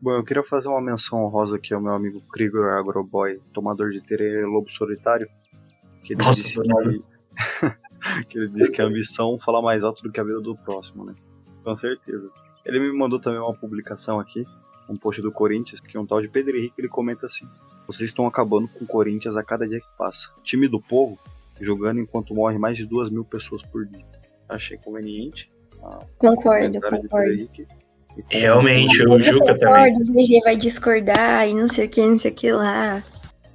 Bom, 0.00 0.12
eu 0.12 0.24
queria 0.24 0.42
fazer 0.42 0.68
uma 0.68 0.80
menção 0.80 1.24
honrosa 1.24 1.56
aqui 1.56 1.74
ao 1.74 1.80
meu 1.80 1.92
amigo 1.92 2.22
Krieger 2.32 2.64
Agroboy, 2.78 3.38
tomador 3.52 3.90
de 3.90 4.00
tererê 4.00 4.46
lobo 4.46 4.70
solitário, 4.70 5.28
que 6.06 6.12
ele, 6.12 6.22
Nossa, 6.22 6.42
disse 6.42 6.54
que, 6.60 8.22
que 8.28 8.38
ele 8.38 8.48
disse 8.48 8.70
que 8.70 8.80
a 8.80 8.84
ambição 8.84 9.38
fala 9.38 9.60
mais 9.60 9.82
alto 9.82 10.02
do 10.02 10.12
que 10.12 10.20
a 10.20 10.24
vida 10.24 10.40
do 10.40 10.54
próximo, 10.54 11.04
né? 11.04 11.14
Com 11.64 11.74
certeza. 11.74 12.30
Ele 12.64 12.78
me 12.78 12.92
mandou 12.96 13.18
também 13.18 13.40
uma 13.40 13.52
publicação 13.52 14.20
aqui, 14.20 14.44
um 14.88 14.96
post 14.96 15.20
do 15.20 15.32
Corinthians, 15.32 15.80
que 15.80 15.96
é 15.96 16.00
um 16.00 16.06
tal 16.06 16.20
de 16.20 16.28
Pedro 16.28 16.56
Henrique, 16.56 16.74
ele 16.78 16.88
comenta 16.88 17.26
assim: 17.26 17.44
Vocês 17.88 18.10
estão 18.10 18.26
acabando 18.26 18.68
com 18.68 18.84
o 18.84 18.86
Corinthians 18.86 19.36
a 19.36 19.42
cada 19.42 19.66
dia 19.66 19.80
que 19.80 19.96
passa. 19.98 20.30
Time 20.44 20.68
do 20.68 20.80
povo 20.80 21.18
jogando 21.60 22.00
enquanto 22.00 22.34
morre 22.34 22.58
mais 22.58 22.76
de 22.76 22.86
duas 22.86 23.10
mil 23.10 23.24
pessoas 23.24 23.62
por 23.62 23.84
dia. 23.84 24.04
Achei 24.48 24.76
conveniente. 24.78 25.50
Concordo, 26.18 26.80
concordo. 26.80 27.48
Realmente, 28.28 29.06
o 29.06 29.20
Juca 29.20 29.58
também. 29.58 29.94
O 29.94 30.04
VG 30.04 30.40
vai 30.42 30.56
discordar 30.56 31.48
e 31.48 31.54
não 31.54 31.68
sei 31.68 31.86
o 31.86 31.88
que, 31.88 32.06
não 32.06 32.18
sei 32.18 32.30
o 32.30 32.34
que 32.34 32.52
lá. 32.52 33.02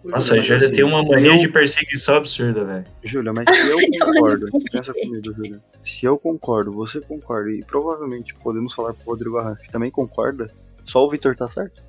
Nossa, 0.04 0.36
a 0.36 0.40
Júlia 0.40 0.66
assim, 0.66 0.76
tem 0.76 0.84
uma 0.84 1.04
mania 1.04 1.34
eu... 1.34 1.38
de 1.38 1.48
perseguição 1.48 2.16
absurda, 2.16 2.66
velho. 2.66 2.86
Júlia, 3.04 3.34
mas 3.34 3.46
se 3.56 3.68
eu 3.68 4.06
concordo, 4.08 4.48
pensa 4.72 4.94
comigo, 4.94 5.34
Júlia. 5.34 5.62
Se 5.84 6.06
eu 6.06 6.18
concordo, 6.18 6.72
você 6.72 7.00
concorda, 7.00 7.52
e 7.52 7.64
provavelmente 7.64 8.34
podemos 8.36 8.74
falar 8.74 8.94
pro 8.94 9.06
Rodrigo 9.06 9.38
Arran, 9.38 9.56
que 9.56 9.70
também 9.72 9.92
concorda, 9.92 10.50
só 10.86 11.06
o 11.06 11.10
Vitor 11.10 11.36
tá 11.36 11.48
certo? 11.48 11.82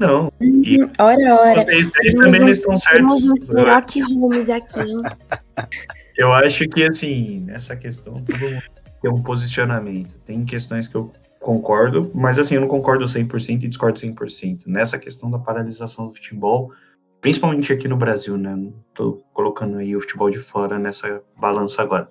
Não. 0.00 0.32
E 0.40 0.78
ora, 0.98 1.34
ora. 1.34 1.60
Vocês 1.60 1.88
três 1.88 2.14
também 2.14 2.40
não 2.40 2.48
estão 2.48 2.74
certos. 2.74 3.22
Rock 3.50 4.00
Holmes 4.00 4.48
aqui, 4.48 4.80
hein? 4.80 4.96
Eu 6.16 6.32
acho 6.32 6.66
que, 6.68 6.84
assim, 6.84 7.40
nessa 7.40 7.76
questão, 7.76 8.22
todo 8.22 8.38
mundo 8.38 8.62
tem 9.02 9.10
um 9.10 9.22
posicionamento. 9.22 10.18
Tem 10.20 10.44
questões 10.44 10.88
que 10.88 10.94
eu 10.94 11.12
concordo, 11.38 12.10
mas, 12.14 12.38
assim, 12.38 12.56
eu 12.56 12.60
não 12.60 12.68
concordo 12.68 13.06
100% 13.06 13.62
e 13.62 13.68
discordo 13.68 13.98
100%. 13.98 14.64
Nessa 14.66 14.98
questão 14.98 15.30
da 15.30 15.38
paralisação 15.38 16.04
do 16.04 16.12
futebol, 16.12 16.72
principalmente 17.20 17.72
aqui 17.72 17.86
no 17.86 17.96
Brasil, 17.96 18.36
né? 18.36 18.56
Tô 18.94 19.22
colocando 19.32 19.78
aí 19.78 19.94
o 19.94 20.00
futebol 20.00 20.30
de 20.30 20.38
fora 20.38 20.78
nessa 20.78 21.22
balança 21.36 21.82
agora. 21.82 22.08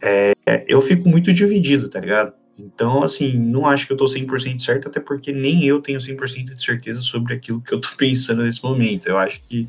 É, 0.00 0.32
eu 0.66 0.80
fico 0.80 1.08
muito 1.08 1.32
dividido, 1.32 1.88
tá 1.88 2.00
ligado? 2.00 2.32
Então, 2.58 3.02
assim, 3.02 3.38
não 3.38 3.66
acho 3.66 3.86
que 3.86 3.92
eu 3.92 3.96
tô 3.96 4.04
100% 4.04 4.60
certo, 4.60 4.88
até 4.88 5.00
porque 5.00 5.32
nem 5.32 5.64
eu 5.64 5.80
tenho 5.80 5.98
100% 5.98 6.54
de 6.54 6.62
certeza 6.62 7.00
sobre 7.00 7.34
aquilo 7.34 7.60
que 7.60 7.72
eu 7.72 7.80
tô 7.80 7.88
pensando 7.96 8.42
nesse 8.42 8.62
momento. 8.62 9.08
Eu 9.08 9.16
acho 9.16 9.40
que 9.42 9.68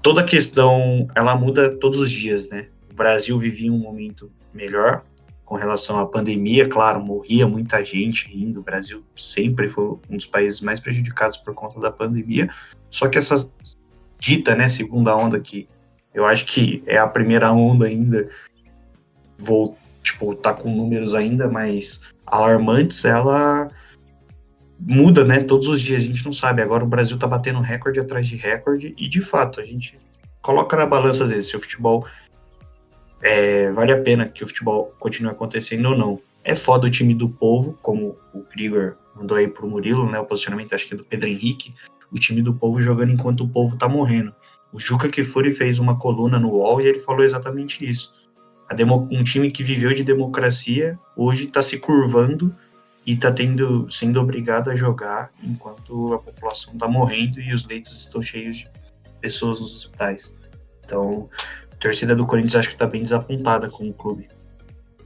toda 0.00 0.24
questão, 0.24 1.06
ela 1.14 1.34
muda 1.36 1.70
todos 1.76 2.00
os 2.00 2.10
dias, 2.10 2.50
né? 2.50 2.66
O 2.90 2.94
Brasil 2.94 3.38
vivia 3.38 3.72
um 3.72 3.78
momento 3.78 4.30
melhor 4.52 5.02
com 5.44 5.56
relação 5.56 5.98
à 5.98 6.06
pandemia, 6.06 6.66
claro, 6.66 7.04
morria 7.04 7.46
muita 7.46 7.84
gente 7.84 8.30
ainda, 8.32 8.58
o 8.58 8.62
Brasil 8.62 9.04
sempre 9.14 9.68
foi 9.68 9.98
um 10.08 10.16
dos 10.16 10.24
países 10.24 10.62
mais 10.62 10.80
prejudicados 10.80 11.36
por 11.36 11.52
conta 11.52 11.78
da 11.78 11.90
pandemia, 11.90 12.48
só 12.88 13.06
que 13.06 13.18
essa 13.18 13.36
dita, 14.22 14.54
né, 14.54 14.68
segunda 14.68 15.16
onda 15.16 15.40
que 15.40 15.68
eu 16.14 16.24
acho 16.24 16.46
que 16.46 16.80
é 16.86 16.96
a 16.96 17.08
primeira 17.08 17.50
onda 17.50 17.86
ainda, 17.86 18.28
vou, 19.36 19.76
tipo, 20.00 20.32
tá 20.36 20.54
com 20.54 20.72
números 20.72 21.12
ainda 21.12 21.48
mais 21.48 22.02
alarmantes, 22.24 23.04
ela 23.04 23.68
muda, 24.78 25.24
né, 25.24 25.42
todos 25.42 25.66
os 25.66 25.80
dias, 25.80 26.02
a 26.02 26.04
gente 26.04 26.24
não 26.24 26.32
sabe, 26.32 26.62
agora 26.62 26.84
o 26.84 26.88
Brasil 26.88 27.18
tá 27.18 27.26
batendo 27.26 27.60
recorde 27.60 27.98
atrás 27.98 28.28
de 28.28 28.36
recorde, 28.36 28.94
e 28.96 29.08
de 29.08 29.20
fato, 29.20 29.60
a 29.60 29.64
gente 29.64 29.98
coloca 30.40 30.76
na 30.76 30.86
balança 30.86 31.24
às 31.24 31.30
vezes 31.30 31.48
se 31.48 31.56
o 31.56 31.60
futebol 31.60 32.06
é, 33.20 33.72
vale 33.72 33.92
a 33.92 34.00
pena 34.00 34.28
que 34.28 34.44
o 34.44 34.46
futebol 34.46 34.94
continue 35.00 35.32
acontecendo 35.32 35.86
ou 35.86 35.96
não. 35.96 36.20
É 36.44 36.54
foda 36.56 36.86
o 36.86 36.90
time 36.90 37.14
do 37.14 37.28
povo, 37.28 37.78
como 37.80 38.16
o 38.32 38.42
Krieger 38.42 38.94
mandou 39.14 39.36
aí 39.36 39.46
pro 39.46 39.68
Murilo, 39.68 40.10
né? 40.10 40.18
O 40.18 40.24
posicionamento 40.24 40.74
acho 40.74 40.88
que 40.88 40.94
é 40.94 40.96
do 40.96 41.04
Pedro 41.04 41.28
Henrique. 41.28 41.72
O 42.12 42.18
time 42.18 42.42
do 42.42 42.54
povo 42.54 42.80
jogando 42.80 43.12
enquanto 43.12 43.44
o 43.44 43.48
povo 43.48 43.76
tá 43.76 43.88
morrendo. 43.88 44.34
O 44.72 44.78
Juca 44.78 45.08
Kifuri 45.08 45.52
fez 45.52 45.78
uma 45.78 45.98
coluna 45.98 46.38
no 46.38 46.50
UOL 46.50 46.80
e 46.80 46.86
ele 46.86 47.00
falou 47.00 47.24
exatamente 47.24 47.84
isso. 47.84 48.14
um 49.10 49.24
time 49.24 49.50
que 49.50 49.62
viveu 49.62 49.92
de 49.92 50.04
democracia 50.04 50.98
hoje 51.16 51.44
está 51.44 51.62
se 51.62 51.78
curvando 51.78 52.54
e 53.06 53.14
está 53.14 53.32
tendo, 53.32 53.90
sendo 53.90 54.20
obrigado 54.20 54.70
a 54.70 54.74
jogar 54.74 55.30
enquanto 55.42 56.14
a 56.14 56.18
população 56.18 56.74
está 56.74 56.86
morrendo 56.86 57.40
e 57.40 57.52
os 57.52 57.66
leitos 57.66 57.98
estão 57.98 58.22
cheios 58.22 58.58
de 58.58 58.70
pessoas 59.20 59.60
nos 59.60 59.74
hospitais. 59.74 60.32
Então, 60.84 61.28
torcida 61.78 62.14
do 62.14 62.26
Corinthians 62.26 62.56
acho 62.56 62.70
que 62.70 62.76
tá 62.76 62.86
bem 62.86 63.02
desapontada 63.02 63.68
com 63.68 63.88
o 63.88 63.92
clube. 63.92 64.28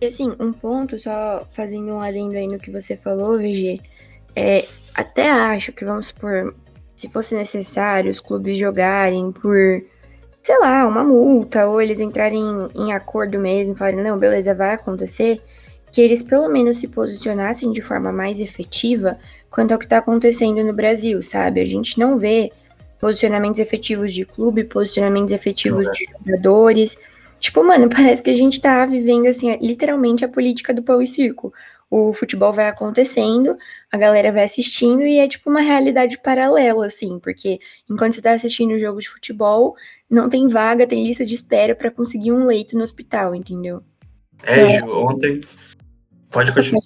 E 0.00 0.06
assim, 0.06 0.34
um 0.38 0.52
ponto, 0.52 0.98
só 0.98 1.46
fazendo 1.50 1.92
um 1.92 2.00
adendo 2.00 2.36
aí 2.36 2.46
no 2.46 2.58
que 2.58 2.70
você 2.70 2.96
falou, 2.96 3.38
VG, 3.38 3.80
é, 4.34 4.66
até 4.94 5.30
acho 5.30 5.72
que, 5.72 5.84
vamos 5.84 6.08
supor, 6.08 6.54
se 6.96 7.08
fosse 7.08 7.36
necessário 7.36 8.10
os 8.10 8.18
clubes 8.18 8.58
jogarem 8.58 9.30
por, 9.30 9.84
sei 10.42 10.58
lá, 10.58 10.86
uma 10.86 11.04
multa, 11.04 11.66
ou 11.66 11.80
eles 11.80 12.00
entrarem 12.00 12.42
em, 12.42 12.86
em 12.86 12.92
acordo 12.92 13.38
mesmo, 13.38 13.76
falarem, 13.76 14.02
não, 14.02 14.18
beleza, 14.18 14.54
vai 14.54 14.72
acontecer, 14.72 15.40
que 15.92 16.00
eles 16.00 16.22
pelo 16.22 16.48
menos 16.48 16.78
se 16.78 16.88
posicionassem 16.88 17.70
de 17.70 17.82
forma 17.82 18.10
mais 18.10 18.40
efetiva 18.40 19.18
quanto 19.50 19.72
ao 19.72 19.78
que 19.78 19.84
está 19.84 19.98
acontecendo 19.98 20.64
no 20.64 20.72
Brasil, 20.72 21.22
sabe? 21.22 21.60
A 21.60 21.66
gente 21.66 21.98
não 21.98 22.18
vê 22.18 22.50
posicionamentos 23.00 23.60
efetivos 23.60 24.12
de 24.12 24.24
clube, 24.24 24.64
posicionamentos 24.64 25.32
efetivos 25.32 25.86
de 25.92 26.04
jogadores. 26.04 26.98
Tipo, 27.38 27.62
mano, 27.62 27.88
parece 27.94 28.22
que 28.22 28.30
a 28.30 28.34
gente 28.34 28.60
tá 28.60 28.84
vivendo, 28.86 29.26
assim, 29.26 29.56
literalmente 29.60 30.24
a 30.24 30.28
política 30.28 30.72
do 30.72 30.82
pão 30.82 31.00
e 31.00 31.06
circo. 31.06 31.52
O 31.90 32.12
futebol 32.12 32.52
vai 32.52 32.68
acontecendo, 32.68 33.56
a 33.92 33.96
galera 33.96 34.32
vai 34.32 34.44
assistindo 34.44 35.02
e 35.02 35.18
é 35.18 35.28
tipo 35.28 35.48
uma 35.48 35.60
realidade 35.60 36.18
paralela, 36.18 36.86
assim, 36.86 37.18
porque 37.20 37.60
enquanto 37.88 38.14
você 38.14 38.22
tá 38.22 38.32
assistindo 38.32 38.72
o 38.72 38.78
jogo 38.78 39.00
de 39.00 39.08
futebol, 39.08 39.74
não 40.10 40.28
tem 40.28 40.48
vaga, 40.48 40.86
tem 40.86 41.04
lista 41.04 41.24
de 41.24 41.34
espera 41.34 41.74
para 41.74 41.90
conseguir 41.90 42.32
um 42.32 42.44
leito 42.44 42.76
no 42.76 42.82
hospital, 42.82 43.34
entendeu? 43.34 43.82
É, 44.42 44.76
então, 44.76 44.88
Ju, 44.88 45.06
ontem. 45.06 45.40
Pode 46.30 46.52
continuar. 46.52 46.82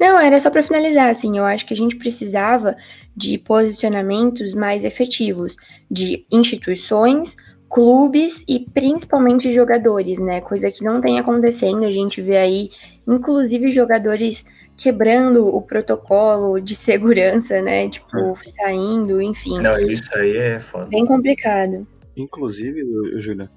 Não, 0.00 0.18
era 0.18 0.40
só 0.40 0.50
para 0.50 0.62
finalizar, 0.62 1.10
assim, 1.10 1.38
eu 1.38 1.44
acho 1.44 1.66
que 1.66 1.74
a 1.74 1.76
gente 1.76 1.96
precisava 1.96 2.76
de 3.14 3.38
posicionamentos 3.38 4.54
mais 4.54 4.84
efetivos 4.84 5.56
de 5.90 6.26
instituições, 6.32 7.36
clubes 7.68 8.44
e 8.48 8.66
principalmente 8.74 9.52
jogadores, 9.52 10.20
né? 10.20 10.40
Coisa 10.40 10.70
que 10.70 10.84
não 10.84 11.00
tem 11.00 11.18
acontecendo. 11.18 11.84
A 11.84 11.92
gente 11.92 12.20
vê 12.20 12.36
aí, 12.36 12.70
inclusive, 13.06 13.72
jogadores 13.72 14.44
quebrando 14.76 15.46
o 15.46 15.62
protocolo 15.62 16.60
de 16.60 16.74
segurança, 16.74 17.60
né? 17.62 17.88
Tipo, 17.88 18.16
é. 18.16 18.34
saindo, 18.42 19.20
enfim. 19.20 19.60
Não, 19.60 19.78
isso 19.80 20.16
aí 20.16 20.36
é 20.36 20.60
foda. 20.60 20.86
Bem 20.86 21.06
complicado. 21.06 21.86
Inclusive, 22.16 22.82
Júlia, 23.20 23.48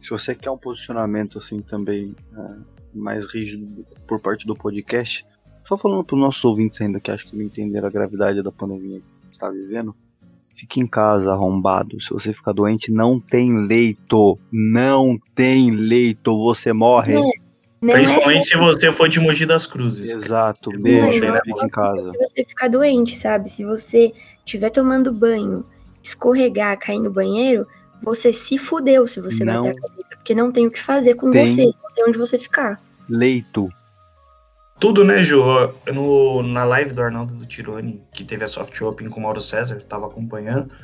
se 0.00 0.10
você 0.10 0.34
quer 0.34 0.50
um 0.50 0.58
posicionamento 0.58 1.38
assim 1.38 1.60
também 1.60 2.14
uh, 2.32 2.64
mais 2.92 3.26
rígido 3.26 3.86
por 4.06 4.20
parte 4.20 4.46
do 4.46 4.54
podcast, 4.54 5.24
só 5.66 5.76
falando 5.76 6.04
para 6.04 6.16
os 6.16 6.20
nossos 6.20 6.44
ouvintes 6.44 6.80
ainda 6.80 7.00
que 7.00 7.10
acho 7.10 7.28
que 7.28 7.36
não 7.36 7.44
entenderam 7.44 7.88
a 7.88 7.90
gravidade 7.90 8.42
da 8.42 8.50
pandemia 8.50 8.98
que 8.98 9.06
a 9.06 9.24
gente 9.24 9.32
está 9.32 9.48
vivendo. 9.48 9.94
Fique 10.54 10.80
em 10.80 10.86
casa, 10.86 11.32
arrombado. 11.32 12.00
Se 12.00 12.10
você 12.10 12.32
ficar 12.32 12.52
doente, 12.52 12.92
não 12.92 13.18
tem 13.18 13.66
leito. 13.66 14.38
Não 14.52 15.18
tem 15.34 15.70
leito. 15.70 16.36
Você 16.44 16.72
morre. 16.72 17.14
Não, 17.14 17.30
não 17.82 17.94
Principalmente 17.94 18.46
se 18.46 18.56
você 18.56 18.92
for 18.92 19.08
de 19.08 19.18
Mogi 19.18 19.44
das 19.44 19.66
Cruzes. 19.66 20.10
Exato. 20.10 20.70
Beijo, 20.78 21.20
fica 21.44 21.64
em 21.64 21.68
casa. 21.68 22.10
Se 22.12 22.18
você 22.18 22.44
ficar 22.44 22.68
doente, 22.68 23.16
sabe? 23.16 23.50
Se 23.50 23.64
você 23.64 24.12
estiver 24.38 24.70
tomando 24.70 25.12
banho, 25.12 25.64
escorregar, 26.02 26.78
cair 26.78 27.00
no 27.00 27.10
banheiro, 27.10 27.66
você 28.00 28.32
se 28.32 28.56
fudeu 28.56 29.06
se 29.06 29.20
você 29.20 29.44
não 29.44 29.62
bater 29.62 29.76
a 29.76 29.80
cabeça. 29.80 30.08
Porque 30.10 30.34
não 30.34 30.52
tem 30.52 30.66
o 30.66 30.70
que 30.70 30.80
fazer 30.80 31.14
com 31.14 31.30
tem 31.30 31.46
você. 31.46 31.64
Não 31.64 31.92
tem 31.94 32.04
onde 32.06 32.16
você 32.16 32.38
ficar. 32.38 32.80
Leito 33.08 33.68
tudo, 34.82 35.04
né, 35.04 35.18
Ju? 35.18 35.40
No, 35.94 36.42
na 36.42 36.64
live 36.64 36.92
do 36.92 37.00
Arnaldo 37.00 37.32
do 37.34 37.46
Tironi, 37.46 38.02
que 38.12 38.24
teve 38.24 38.44
a 38.44 38.48
Soft 38.48 38.80
Open 38.80 39.08
com 39.08 39.20
o 39.20 39.22
Mauro 39.22 39.40
César, 39.40 39.80
tava 39.88 40.06
acompanhando. 40.06 40.74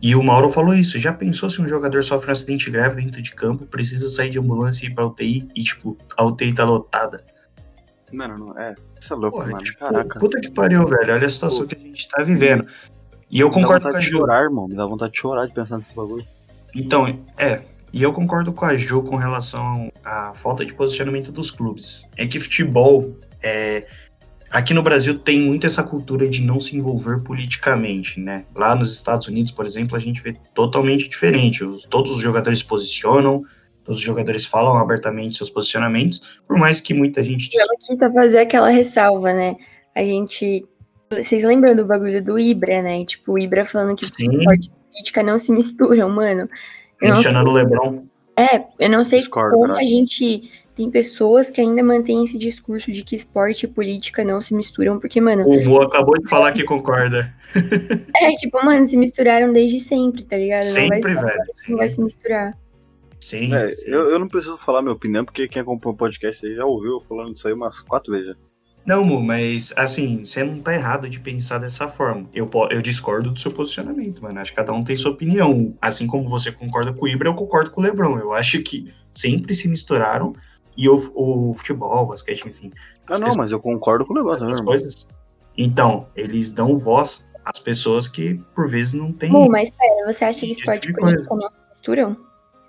E 0.00 0.14
o 0.14 0.22
Mauro 0.22 0.48
falou 0.48 0.74
isso. 0.74 0.98
Já 0.98 1.12
pensou 1.12 1.50
se 1.50 1.60
um 1.60 1.66
jogador 1.66 2.02
sofre 2.02 2.30
um 2.30 2.32
acidente 2.32 2.70
grave 2.70 3.02
dentro 3.02 3.20
de 3.20 3.34
campo, 3.34 3.66
precisa 3.66 4.08
sair 4.08 4.30
de 4.30 4.38
ambulância 4.38 4.86
e 4.86 4.90
ir 4.90 4.94
pra 4.94 5.06
UTI 5.06 5.48
e, 5.54 5.62
tipo, 5.62 5.96
a 6.16 6.24
UTI 6.24 6.54
tá 6.54 6.64
lotada? 6.64 7.24
Mano, 8.12 8.38
não 8.38 8.58
é. 8.58 8.74
Isso 9.00 9.12
é 9.12 9.16
louco, 9.16 9.38
Porra, 9.38 9.50
mano. 9.50 9.64
Tipo, 9.64 9.78
Caraca. 9.80 10.18
Puta 10.18 10.40
que 10.40 10.50
pariu, 10.50 10.86
velho. 10.86 11.14
Olha 11.14 11.26
a 11.26 11.30
situação 11.30 11.62
Pô. 11.62 11.68
que 11.68 11.74
a 11.74 11.78
gente 11.78 12.08
tá 12.08 12.22
vivendo. 12.22 12.66
E 13.30 13.40
eu 13.40 13.50
concordo 13.50 13.88
com 13.88 13.96
a 13.96 14.00
Ju. 14.00 14.18
chorar, 14.18 14.44
irmão. 14.44 14.68
Me 14.68 14.74
dá 14.74 14.86
vontade 14.86 15.12
de 15.12 15.18
chorar 15.18 15.46
de 15.46 15.52
pensar 15.52 15.76
nesse 15.76 15.94
bagulho. 15.94 16.24
Então, 16.74 17.20
é. 17.36 17.62
E 17.92 18.02
eu 18.02 18.12
concordo 18.12 18.52
com 18.52 18.64
a 18.64 18.74
Ju 18.76 19.02
com 19.02 19.16
relação 19.16 19.90
à 20.04 20.32
falta 20.34 20.64
de 20.64 20.72
posicionamento 20.74 21.32
dos 21.32 21.50
clubes. 21.50 22.06
É 22.16 22.26
que 22.26 22.38
futebol 22.38 23.16
é, 23.42 23.86
aqui 24.50 24.72
no 24.72 24.82
Brasil 24.82 25.18
tem 25.18 25.40
muito 25.40 25.66
essa 25.66 25.82
cultura 25.82 26.28
de 26.28 26.42
não 26.42 26.60
se 26.60 26.76
envolver 26.76 27.22
politicamente, 27.22 28.20
né? 28.20 28.44
Lá 28.54 28.74
nos 28.74 28.94
Estados 28.94 29.26
Unidos, 29.28 29.52
por 29.52 29.66
exemplo, 29.66 29.96
a 29.96 30.00
gente 30.00 30.20
vê 30.20 30.36
totalmente 30.54 31.08
diferente. 31.08 31.64
Os, 31.64 31.84
todos 31.84 32.12
os 32.12 32.20
jogadores 32.20 32.60
se 32.60 32.64
posicionam, 32.64 33.42
todos 33.84 34.00
os 34.00 34.06
jogadores 34.06 34.46
falam 34.46 34.76
abertamente 34.76 35.36
seus 35.36 35.50
posicionamentos, 35.50 36.40
por 36.46 36.58
mais 36.58 36.80
que 36.80 36.94
muita 36.94 37.22
gente... 37.22 37.50
Eu 37.56 37.66
quis 37.78 37.98
só 37.98 38.12
fazer 38.12 38.38
aquela 38.38 38.68
ressalva, 38.68 39.32
né? 39.32 39.56
A 39.94 40.02
gente... 40.02 40.66
Vocês 41.10 41.42
lembram 41.42 41.74
do 41.74 41.86
bagulho 41.86 42.22
do 42.22 42.38
Ibra, 42.38 42.82
né? 42.82 43.04
Tipo, 43.04 43.32
o 43.32 43.38
Ibra 43.38 43.66
falando 43.66 43.96
que 43.96 44.04
esporte 44.04 44.66
e 44.66 44.92
política 44.92 45.22
não 45.22 45.40
se 45.40 45.50
misturam, 45.50 46.10
mano. 46.10 46.48
Mencionando 47.00 47.48
o 47.48 47.52
Lebron. 47.52 48.04
É, 48.36 48.64
eu 48.78 48.90
não 48.90 49.02
sei 49.02 49.20
Discord, 49.20 49.52
como 49.52 49.72
né? 49.74 49.82
a 49.82 49.86
gente 49.86 50.48
tem 50.78 50.88
pessoas 50.88 51.50
que 51.50 51.60
ainda 51.60 51.82
mantêm 51.82 52.24
esse 52.24 52.38
discurso 52.38 52.92
de 52.92 53.02
que 53.02 53.16
esporte 53.16 53.64
e 53.64 53.68
política 53.68 54.22
não 54.22 54.40
se 54.40 54.54
misturam, 54.54 55.00
porque, 55.00 55.20
mano. 55.20 55.42
O 55.44 55.64
Bo 55.64 55.82
acabou 55.82 56.14
de 56.16 56.28
falar 56.28 56.52
que 56.52 56.62
concorda. 56.62 57.34
É, 58.14 58.32
tipo, 58.32 58.64
mano, 58.64 58.84
se 58.84 58.96
misturaram 58.96 59.52
desde 59.52 59.80
sempre, 59.80 60.22
tá 60.24 60.36
ligado? 60.36 60.62
Sempre, 60.62 61.14
não 61.14 61.22
vai, 61.22 61.32
velho. 61.32 61.44
Não 61.68 61.76
vai 61.78 61.88
se 61.88 62.00
misturar. 62.00 62.56
Sim. 63.18 63.54
É, 63.54 63.72
sim. 63.72 63.90
Eu, 63.90 64.10
eu 64.10 64.18
não 64.18 64.28
preciso 64.28 64.58
falar 64.58 64.82
minha 64.82 64.94
opinião, 64.94 65.24
porque 65.24 65.48
quem 65.48 65.62
acompanha 65.62 65.94
o 65.94 65.96
podcast 65.96 66.46
aí 66.46 66.54
já 66.54 66.64
ouviu 66.64 66.92
eu 66.92 67.00
falando 67.08 67.34
isso 67.34 67.46
aí 67.48 67.54
umas 67.54 67.80
quatro 67.80 68.12
vezes. 68.12 68.36
Não, 68.84 69.04
Mu, 69.04 69.20
mas 69.20 69.72
assim, 69.76 70.24
você 70.24 70.44
não 70.44 70.60
tá 70.60 70.74
errado 70.74 71.08
de 71.08 71.18
pensar 71.20 71.58
dessa 71.58 71.88
forma. 71.88 72.28
Eu, 72.32 72.48
eu 72.70 72.82
discordo 72.82 73.30
do 73.30 73.40
seu 73.40 73.50
posicionamento, 73.50 74.22
mano. 74.22 74.38
Acho 74.38 74.52
que 74.52 74.56
cada 74.56 74.72
um 74.72 74.84
tem 74.84 74.96
sua 74.96 75.10
opinião. 75.10 75.76
Assim 75.80 76.06
como 76.06 76.28
você 76.28 76.52
concorda 76.52 76.92
com 76.92 77.04
o 77.04 77.08
Ibra, 77.08 77.28
eu 77.28 77.34
concordo 77.34 77.70
com 77.70 77.80
o 77.80 77.84
Lebron. 77.84 78.18
Eu 78.18 78.32
acho 78.32 78.62
que 78.62 78.92
sempre 79.14 79.54
se 79.54 79.68
misturaram 79.68 80.32
e 80.78 80.88
o, 80.88 80.94
o 81.16 81.52
futebol, 81.52 82.04
o 82.04 82.06
basquete, 82.06 82.48
enfim. 82.48 82.70
Ah, 83.08 83.18
não, 83.18 83.34
mas 83.36 83.50
eu 83.50 83.58
concordo 83.58 84.06
com 84.06 84.12
o 84.12 84.16
negócio, 84.16 84.46
né, 84.46 84.56
coisas. 84.64 85.08
Então, 85.56 86.08
eles 86.14 86.52
dão 86.52 86.76
voz 86.76 87.28
às 87.44 87.58
pessoas 87.58 88.06
que, 88.06 88.40
por 88.54 88.68
vezes, 88.68 88.92
não 88.92 89.12
têm. 89.12 89.32
Bom, 89.32 89.48
mas 89.50 89.70
pera, 89.70 90.06
você 90.06 90.24
acha 90.24 90.40
que 90.40 90.52
esporte 90.52 90.88
e 90.88 90.94
política 90.94 91.34
não 91.34 91.50
misturam? 91.68 92.16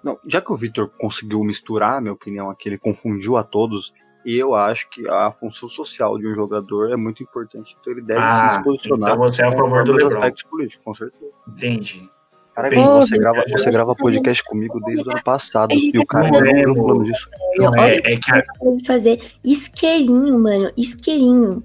Não, 0.04 0.18
já 0.26 0.42
que 0.42 0.52
o 0.52 0.56
Victor 0.56 0.90
conseguiu 0.98 1.44
misturar, 1.44 1.98
a 1.98 2.02
minha 2.02 2.14
opinião 2.14 2.50
aqui, 2.50 2.68
ele 2.68 2.80
confundiu 2.80 3.38
a 3.38 3.44
todos, 3.44 3.94
e 4.26 4.36
eu 4.36 4.56
acho 4.56 4.90
que 4.90 5.08
a 5.08 5.32
função 5.32 5.70
social 5.70 6.18
de 6.18 6.28
um 6.28 6.34
jogador 6.34 6.92
é 6.92 6.96
muito 6.96 7.22
importante. 7.22 7.78
Então 7.80 7.94
ele 7.94 8.02
deve 8.02 8.22
ah, 8.22 8.58
se 8.58 8.64
posicionar. 8.64 9.12
Então 9.12 9.24
você 9.24 9.44
é 9.44 9.46
a 9.46 9.52
favor 9.52 9.84
do 9.84 9.94
LeBron. 9.94 10.32
político, 10.50 10.84
com 10.84 10.96
certeza. 10.96 11.32
Entendi. 11.48 12.10
Cara, 12.56 12.70
Bem, 12.70 12.84
você, 12.84 13.18
grava, 13.18 13.44
você 13.50 13.72
grava 13.72 13.96
podcast 13.96 14.44
comigo 14.44 14.80
desde 14.82 15.08
o 15.08 15.12
ano 15.12 15.24
passado. 15.24 15.74
E 15.74 15.98
o 15.98 16.06
tá 16.06 16.22
cara 16.22 16.30
não 16.30 16.42
viu 16.42 16.76
falando 16.76 17.04
disso. 17.06 17.30
Não 17.58 17.76
é, 17.76 17.96
é 17.98 18.18
que 18.18 18.32
a, 18.34 18.44
fazer 18.86 19.22
isqueirinho, 19.44 20.38
mano. 20.40 20.72
Isqueirinho. 20.76 21.64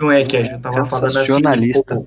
não 0.00 0.10
é 0.10 0.24
que 0.24 0.36
a 0.36 0.42
Ju 0.42 0.58
tava 0.60 0.84
falando 0.84 1.16
assim. 1.18 1.40
Pô, 1.86 2.06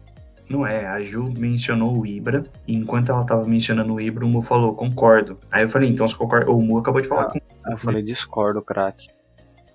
Não 0.50 0.68
é, 0.68 0.86
a 0.88 1.02
Ju 1.02 1.32
mencionou 1.38 1.98
o 1.98 2.06
Ibra, 2.06 2.44
e 2.68 2.76
enquanto 2.76 3.12
ela 3.12 3.26
tava 3.26 3.46
mencionando 3.46 3.94
o 3.94 4.02
Ibra, 4.02 4.26
o 4.26 4.30
Mu 4.30 4.42
falou, 4.42 4.74
concordo. 4.76 5.38
Aí 5.52 5.64
eu 5.64 5.70
falei, 5.70 5.90
então 5.90 6.08
você 6.08 6.16
concorda? 6.16 6.52
O 6.52 6.62
Mu 6.62 6.80
acabou 6.80 7.02
de 7.02 7.08
falar 7.08 7.24
Ah. 7.24 7.32
com. 7.32 7.72
Eu 7.72 7.78
falei, 7.78 8.02
discordo, 8.02 8.62
craque. 8.62 9.08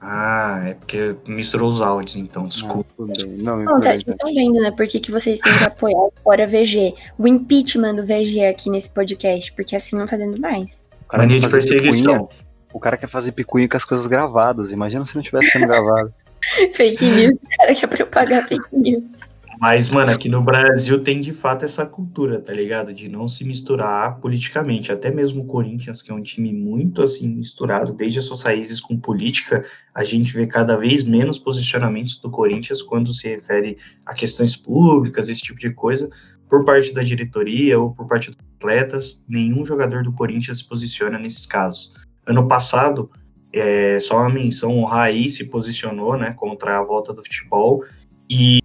Ah, 0.05 0.61
é 0.67 0.75
porque 0.75 1.15
misturou 1.29 1.71
os 1.71 1.81
áudios, 1.81 2.17
então, 2.17 2.47
desculpa. 2.47 2.91
Ah, 2.91 2.95
tudo 2.97 3.13
bem. 3.25 3.37
Não, 3.39 3.57
Não, 3.59 3.81
tá, 3.81 3.91
vocês 3.91 4.05
estão 4.09 4.35
vendo, 4.35 4.61
né? 4.61 4.73
Por 4.73 4.87
que, 4.89 4.99
que 4.99 5.13
vocês 5.13 5.39
têm 5.39 5.57
que 5.57 5.63
apoiar 5.65 5.97
o 5.97 6.13
Fora 6.25 6.45
VG? 6.45 6.93
O 7.17 7.29
impeachment 7.29 7.95
do 7.95 8.03
VG 8.05 8.47
aqui 8.47 8.69
nesse 8.69 8.91
podcast, 8.91 9.53
porque 9.53 9.77
assim 9.77 9.97
não 9.97 10.05
tá 10.07 10.17
dando 10.17 10.41
mais. 10.41 10.85
O 11.03 11.07
cara 11.07 11.23
Mania 11.23 11.41
quer 11.41 11.47
de 11.47 11.53
fazer 11.53 11.69
perseguição. 11.69 12.27
picuinha- 12.27 12.29
O 12.75 12.81
cara 12.81 12.97
quer 12.97 13.09
fazer 13.09 13.31
picuinha 13.33 13.69
com 13.69 13.77
as 13.77 13.85
coisas 13.85 14.07
gravadas. 14.09 14.73
Imagina 14.73 15.07
se 15.07 15.15
não 15.15 15.23
tivesse 15.23 15.51
sendo 15.53 15.69
gravado. 15.69 16.13
fake 16.75 17.05
news, 17.05 17.37
o 17.37 17.57
cara 17.57 17.73
quer 17.75 17.87
propagar 17.87 18.49
fake 18.49 18.67
news. 18.77 19.21
Mas, 19.63 19.89
mano, 19.91 20.11
aqui 20.11 20.29
no 20.29 20.43
Brasil 20.43 21.05
tem 21.05 21.21
de 21.21 21.33
fato 21.33 21.65
essa 21.65 21.87
cultura, 21.87 22.41
tá 22.41 22.53
ligado? 22.53 22.93
De 22.93 23.09
não 23.09 23.29
se 23.29 23.45
misturar 23.45 24.19
politicamente. 24.19 24.91
Até 24.91 25.09
mesmo 25.09 25.45
o 25.45 25.47
Corinthians, 25.47 26.03
que 26.03 26.11
é 26.11 26.15
um 26.15 26.21
time 26.21 26.53
muito 26.53 27.01
assim 27.01 27.29
misturado, 27.29 27.93
desde 27.93 28.19
as 28.19 28.25
suas 28.25 28.43
raízes 28.43 28.81
com 28.81 28.99
política, 28.99 29.65
a 29.95 30.03
gente 30.03 30.35
vê 30.35 30.49
cada 30.49 30.77
vez 30.77 31.05
menos 31.05 31.39
posicionamentos 31.39 32.19
do 32.19 32.29
Corinthians 32.29 32.83
quando 32.83 33.13
se 33.13 33.29
refere 33.29 33.79
a 34.05 34.13
questões 34.15 34.57
públicas, 34.57 35.29
esse 35.29 35.43
tipo 35.43 35.61
de 35.61 35.71
coisa, 35.71 36.11
por 36.51 36.65
parte 36.65 36.93
da 36.93 37.05
diretoria 37.05 37.79
ou 37.79 37.95
por 37.95 38.09
parte 38.09 38.33
dos 38.33 38.41
atletas. 38.57 39.23
Nenhum 39.29 39.65
jogador 39.65 40.03
do 40.03 40.13
Corinthians 40.13 40.59
se 40.59 40.69
posiciona 40.69 41.21
nesses 41.21 41.47
casos. 41.47 41.93
Ano 42.27 42.49
passado, 42.49 43.09
é, 43.53 44.01
só 44.01 44.17
uma 44.17 44.29
menção, 44.29 44.81
o 44.81 44.85
Raí 44.85 45.31
se 45.31 45.45
posicionou 45.45 46.17
né, 46.17 46.33
contra 46.33 46.81
a 46.81 46.83
volta 46.83 47.13
do 47.13 47.23
futebol 47.23 47.85
e 48.29 48.62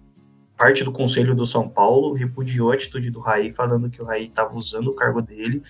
parte 0.58 0.82
do 0.82 0.90
conselho 0.90 1.36
do 1.36 1.46
São 1.46 1.68
Paulo 1.68 2.12
repudiou 2.12 2.72
a 2.72 2.74
atitude 2.74 3.10
do 3.10 3.20
Raí, 3.20 3.52
falando 3.52 3.88
que 3.88 4.02
o 4.02 4.04
Raí 4.04 4.26
estava 4.26 4.54
usando 4.56 4.88
o 4.88 4.94
cargo 4.94 5.22
dele 5.22 5.62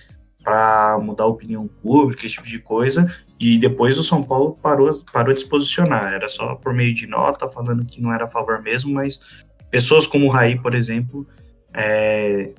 para 0.42 0.98
mudar 0.98 1.24
a 1.24 1.28
opinião 1.28 1.68
pública, 1.68 2.24
esse 2.24 2.36
tipo 2.36 2.48
de 2.48 2.58
coisa, 2.58 3.06
e 3.38 3.58
depois 3.58 3.98
o 3.98 4.02
São 4.02 4.22
Paulo 4.22 4.58
parou, 4.62 5.04
parou 5.12 5.34
de 5.34 5.40
se 5.40 5.46
posicionar, 5.46 6.14
era 6.14 6.26
só 6.26 6.54
por 6.54 6.72
meio 6.72 6.94
de 6.94 7.06
nota, 7.06 7.48
falando 7.50 7.84
que 7.84 8.00
não 8.00 8.10
era 8.12 8.24
a 8.24 8.28
favor 8.28 8.62
mesmo, 8.62 8.90
mas 8.90 9.44
pessoas 9.70 10.06
como 10.06 10.26
o 10.26 10.30
Raí, 10.30 10.58
por 10.58 10.74
exemplo, 10.74 11.28
é, 11.74 12.52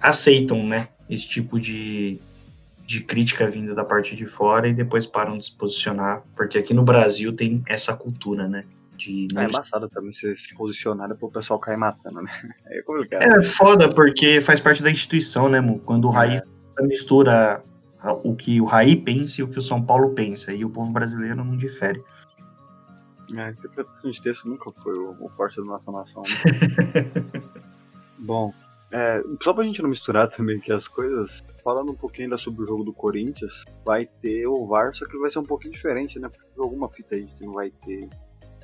aceitam 0.00 0.66
né, 0.66 0.88
esse 1.08 1.28
tipo 1.28 1.60
de, 1.60 2.18
de 2.84 3.00
crítica 3.00 3.48
vinda 3.48 3.76
da 3.76 3.84
parte 3.84 4.16
de 4.16 4.26
fora 4.26 4.66
e 4.66 4.74
depois 4.74 5.06
param 5.06 5.38
de 5.38 5.44
se 5.44 5.56
posicionar, 5.56 6.24
porque 6.34 6.58
aqui 6.58 6.74
no 6.74 6.82
Brasil 6.82 7.32
tem 7.32 7.62
essa 7.68 7.94
cultura, 7.94 8.48
né? 8.48 8.64
De 8.96 9.26
É 9.32 9.34
não 9.34 9.44
embaçado 9.44 9.88
também 9.88 10.12
se 10.12 10.54
posicionar 10.54 11.08
depois 11.08 11.30
o 11.30 11.34
pessoal 11.34 11.58
cair 11.58 11.76
matando, 11.78 12.22
né? 12.22 12.30
É 12.66 12.82
complicado. 12.82 13.22
É 13.22 13.42
foda, 13.44 13.88
porque 13.92 14.40
faz 14.40 14.60
parte 14.60 14.82
da 14.82 14.90
instituição, 14.90 15.48
né, 15.48 15.60
Mu? 15.60 15.78
Quando 15.80 16.06
o 16.06 16.10
Raí 16.10 16.40
mistura 16.80 17.62
a- 18.00 18.12
o 18.12 18.34
que 18.34 18.60
o 18.60 18.64
Raí 18.64 18.96
pensa 18.96 19.40
e 19.40 19.44
o 19.44 19.48
que 19.48 19.58
o 19.58 19.62
São 19.62 19.82
Paulo 19.82 20.10
pensa, 20.14 20.52
e 20.52 20.64
o 20.64 20.70
povo 20.70 20.92
brasileiro 20.92 21.36
não 21.44 21.56
difere. 21.56 22.02
É, 23.34 23.40
a 23.40 23.50
interpretação 23.50 24.10
de 24.10 24.20
texto 24.20 24.46
nunca 24.48 24.70
foi 24.72 24.92
o, 24.98 25.16
o 25.24 25.28
forte 25.30 25.56
da 25.56 25.64
nossa 25.64 25.90
nação. 25.90 26.22
Né? 26.22 27.42
Bom, 28.18 28.52
é, 28.90 29.22
só 29.42 29.54
pra 29.54 29.64
gente 29.64 29.80
não 29.80 29.88
misturar 29.88 30.28
também 30.28 30.58
aqui 30.58 30.70
as 30.70 30.86
coisas, 30.86 31.42
falando 31.64 31.92
um 31.92 31.94
pouquinho 31.96 32.26
ainda 32.26 32.36
sobre 32.36 32.62
o 32.62 32.66
jogo 32.66 32.84
do 32.84 32.92
Corinthians, 32.92 33.64
vai 33.84 34.06
ter 34.20 34.46
o 34.46 34.66
VAR, 34.66 34.94
só 34.94 35.06
que 35.06 35.16
vai 35.18 35.30
ser 35.30 35.38
um 35.38 35.44
pouquinho 35.44 35.72
diferente, 35.72 36.18
né? 36.18 36.28
Porque 36.28 36.54
tem 36.54 36.62
alguma 36.62 36.88
fita 36.90 37.14
aí 37.14 37.26
que 37.26 37.46
não 37.46 37.54
vai 37.54 37.70
ter 37.70 38.08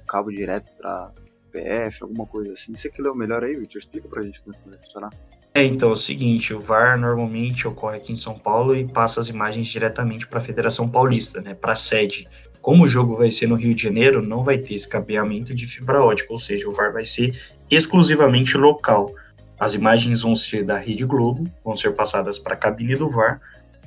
cabo 0.09 0.31
direto 0.31 0.71
pra 0.77 1.12
PF, 1.53 2.03
alguma 2.03 2.27
coisa 2.27 2.53
assim. 2.53 2.75
Você 2.75 2.91
que 2.91 3.00
leu 3.00 3.15
melhor 3.15 3.45
aí, 3.45 3.55
Victor? 3.55 3.81
Explica 3.81 4.09
pra 4.09 4.23
gente 4.23 4.41
como 4.41 4.55
é 4.55 4.59
que 4.59 4.69
vai 4.69 4.79
funcionar. 4.79 5.11
É, 5.55 5.65
então 5.65 5.88
é 5.88 5.93
o 5.93 5.97
seguinte, 5.97 6.55
o 6.55 6.61
VAR 6.61 6.99
normalmente 6.99 7.66
ocorre 7.66 7.97
aqui 7.97 8.12
em 8.12 8.16
São 8.16 8.38
Paulo 8.38 8.77
e 8.77 8.87
passa 8.87 9.18
as 9.18 9.29
imagens 9.29 9.66
diretamente 9.66 10.27
para 10.27 10.38
a 10.38 10.42
Federação 10.42 10.88
Paulista, 10.88 11.40
né, 11.40 11.55
para 11.55 11.73
a 11.73 11.77
sede. 11.77 12.29
Como 12.61 12.85
o 12.85 12.88
jogo 12.88 13.16
vai 13.16 13.33
ser 13.33 13.49
no 13.49 13.55
Rio 13.55 13.75
de 13.75 13.83
Janeiro, 13.83 14.23
não 14.23 14.44
vai 14.44 14.59
ter 14.59 14.75
esse 14.75 14.88
cabeamento 14.88 15.55
de 15.55 15.66
fibra 15.66 16.03
ótica, 16.03 16.33
ou 16.33 16.38
seja, 16.38 16.68
o 16.68 16.73
VAR 16.73 16.92
vai 16.92 17.05
ser 17.05 17.37
exclusivamente 17.71 18.57
local. 18.57 19.12
As 19.59 19.75
imagens 19.75 20.23
vão 20.23 20.35
ser 20.35 20.64
da 20.64 20.77
Rede 20.77 21.05
Globo, 21.05 21.51
vão 21.64 21.77
ser 21.77 21.92
passadas 21.92 22.38
para 22.38 22.55
a 22.55 22.57
cabine 22.57 22.94
do 22.94 23.09
VAR, 23.09 23.40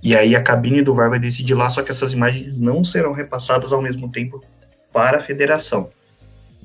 e 0.04 0.16
aí 0.16 0.36
a 0.36 0.42
cabine 0.42 0.82
do 0.82 0.96
VAR 0.96 1.10
vai 1.10 1.20
decidir 1.20 1.54
lá, 1.54 1.70
só 1.70 1.84
que 1.84 1.92
essas 1.92 2.12
imagens 2.12 2.58
não 2.58 2.84
serão 2.84 3.14
repassadas 3.14 3.72
ao 3.72 3.82
mesmo 3.82 4.12
tempo 4.12 4.44
para 4.92 5.20
a 5.20 5.22
federação. 5.22 5.90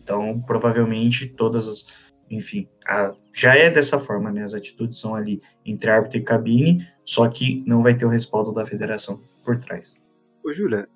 Então, 0.06 0.40
provavelmente, 0.40 1.26
todas 1.26 1.66
as. 1.66 2.06
Enfim, 2.30 2.68
a- 2.86 3.12
já 3.32 3.56
é 3.56 3.68
dessa 3.68 3.98
forma, 3.98 4.30
né? 4.30 4.40
As 4.44 4.54
atitudes 4.54 5.00
são 5.00 5.16
ali 5.16 5.40
entre 5.64 5.90
árbitro 5.90 6.18
e 6.18 6.22
cabine, 6.22 6.86
só 7.04 7.28
que 7.28 7.64
não 7.66 7.82
vai 7.82 7.92
ter 7.96 8.04
o 8.04 8.08
respaldo 8.08 8.52
da 8.52 8.64
federação 8.64 9.20
por 9.44 9.58
trás. 9.58 10.00
Ô, 10.44 10.52
Júlia, 10.52 10.88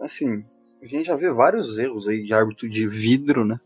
assim, 0.00 0.42
a 0.82 0.86
gente 0.86 1.04
já 1.06 1.14
vê 1.16 1.30
vários 1.30 1.76
erros 1.76 2.08
aí 2.08 2.22
de 2.24 2.32
árbitro 2.32 2.68
de 2.70 2.88
vidro, 2.88 3.44
né? 3.44 3.60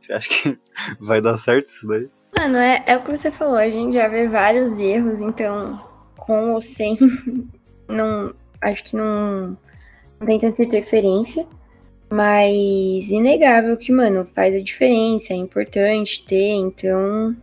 Você 0.00 0.14
acha 0.14 0.28
que 0.30 0.58
vai 0.98 1.20
dar 1.20 1.36
certo 1.36 1.68
isso 1.68 1.86
daí? 1.86 2.08
Mano, 2.34 2.56
é, 2.56 2.82
é 2.86 2.96
o 2.96 3.02
que 3.04 3.10
você 3.10 3.30
falou, 3.30 3.56
a 3.56 3.68
gente 3.68 3.92
já 3.92 4.08
vê 4.08 4.26
vários 4.26 4.78
erros, 4.78 5.20
então, 5.20 5.78
com 6.16 6.54
ou 6.54 6.60
sem, 6.62 6.96
não, 7.86 8.34
acho 8.62 8.84
que 8.84 8.96
não, 8.96 9.58
não 10.18 10.26
tem 10.26 10.40
tanta 10.40 10.62
interferência, 10.62 11.46
mas 12.12 13.10
inegável 13.10 13.76
que, 13.76 13.92
mano, 13.92 14.24
faz 14.24 14.54
a 14.54 14.60
diferença, 14.60 15.32
é 15.32 15.36
importante 15.36 16.24
ter, 16.26 16.52
então... 16.54 17.36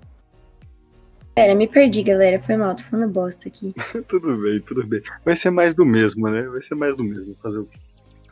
Pera, 1.33 1.53
me 1.53 1.67
perdi, 1.67 2.01
galera, 2.01 2.39
foi 2.39 2.57
mal, 2.57 2.75
tô 2.75 2.83
falando 2.83 3.11
bosta 3.11 3.47
aqui. 3.47 3.73
tudo 4.09 4.35
bem, 4.37 4.59
tudo 4.59 4.85
bem. 4.85 5.01
Vai 5.23 5.35
ser 5.35 5.51
mais 5.51 5.73
do 5.73 5.85
mesmo, 5.85 6.27
né? 6.27 6.41
Vai 6.43 6.61
ser 6.61 6.75
mais 6.75 6.97
do 6.97 7.03
mesmo. 7.03 7.35
Fazer 7.35 7.59
o 7.59 7.65
quê? 7.65 7.77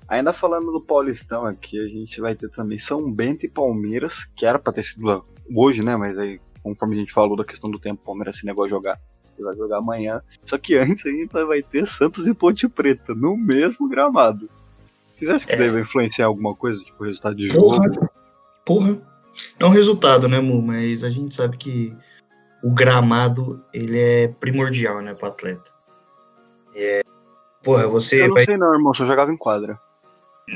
Ainda 0.07 0.33
falando 0.33 0.71
do 0.71 0.81
Paulistão 0.81 1.45
aqui, 1.45 1.79
a 1.79 1.87
gente 1.87 2.19
vai 2.19 2.35
ter 2.35 2.49
também 2.49 2.77
São 2.77 3.11
Bento 3.11 3.45
e 3.45 3.49
Palmeiras, 3.49 4.25
que 4.35 4.45
era 4.45 4.59
pra 4.59 4.73
ter 4.73 4.83
sido 4.83 5.05
lá 5.05 5.21
hoje, 5.55 5.83
né? 5.83 5.95
Mas 5.95 6.17
aí, 6.17 6.39
conforme 6.61 6.95
a 6.95 6.99
gente 6.99 7.13
falou 7.13 7.35
da 7.35 7.45
questão 7.45 7.71
do 7.71 7.79
tempo, 7.79 8.01
o 8.01 8.05
Palmeiras 8.05 8.37
se 8.37 8.45
negou 8.45 8.65
a 8.65 8.67
jogar. 8.67 8.99
Ele 9.37 9.45
vai 9.45 9.55
jogar 9.55 9.77
amanhã. 9.77 10.21
Só 10.45 10.57
que 10.57 10.75
antes 10.75 11.05
ainda 11.05 11.45
vai 11.45 11.61
ter 11.61 11.87
Santos 11.87 12.27
e 12.27 12.33
Ponte 12.33 12.67
Preta, 12.67 13.13
no 13.15 13.35
mesmo 13.35 13.87
gramado. 13.89 14.49
Vocês 15.15 15.29
acham 15.31 15.47
que 15.47 15.53
isso 15.53 15.61
É. 15.61 15.65
daí 15.65 15.69
vai 15.69 15.81
influenciar 15.81 16.25
alguma 16.25 16.55
coisa? 16.55 16.83
Tipo, 16.83 17.03
o 17.03 17.07
resultado 17.07 17.35
de 17.35 17.49
jogo? 17.49 17.69
Porra! 17.69 18.11
Porra! 18.65 19.01
É 19.59 19.65
um 19.65 19.69
resultado, 19.69 20.27
né, 20.27 20.39
Mu? 20.39 20.61
Mas 20.61 21.03
a 21.03 21.09
gente 21.09 21.35
sabe 21.35 21.57
que 21.57 21.95
o 22.63 22.71
gramado, 22.71 23.63
ele 23.73 23.99
é 23.99 24.27
primordial, 24.27 25.01
né, 25.01 25.13
pro 25.13 25.27
atleta. 25.27 25.71
É... 26.75 27.01
Porra, 27.63 27.87
você 27.87 28.21
Eu 28.21 28.27
não 28.27 28.35
vai 28.35 28.45
sei 28.45 28.57
não, 28.57 28.73
irmão, 28.73 28.93
só 28.93 29.05
jogava 29.05 29.31
em 29.31 29.37
quadra. 29.37 29.79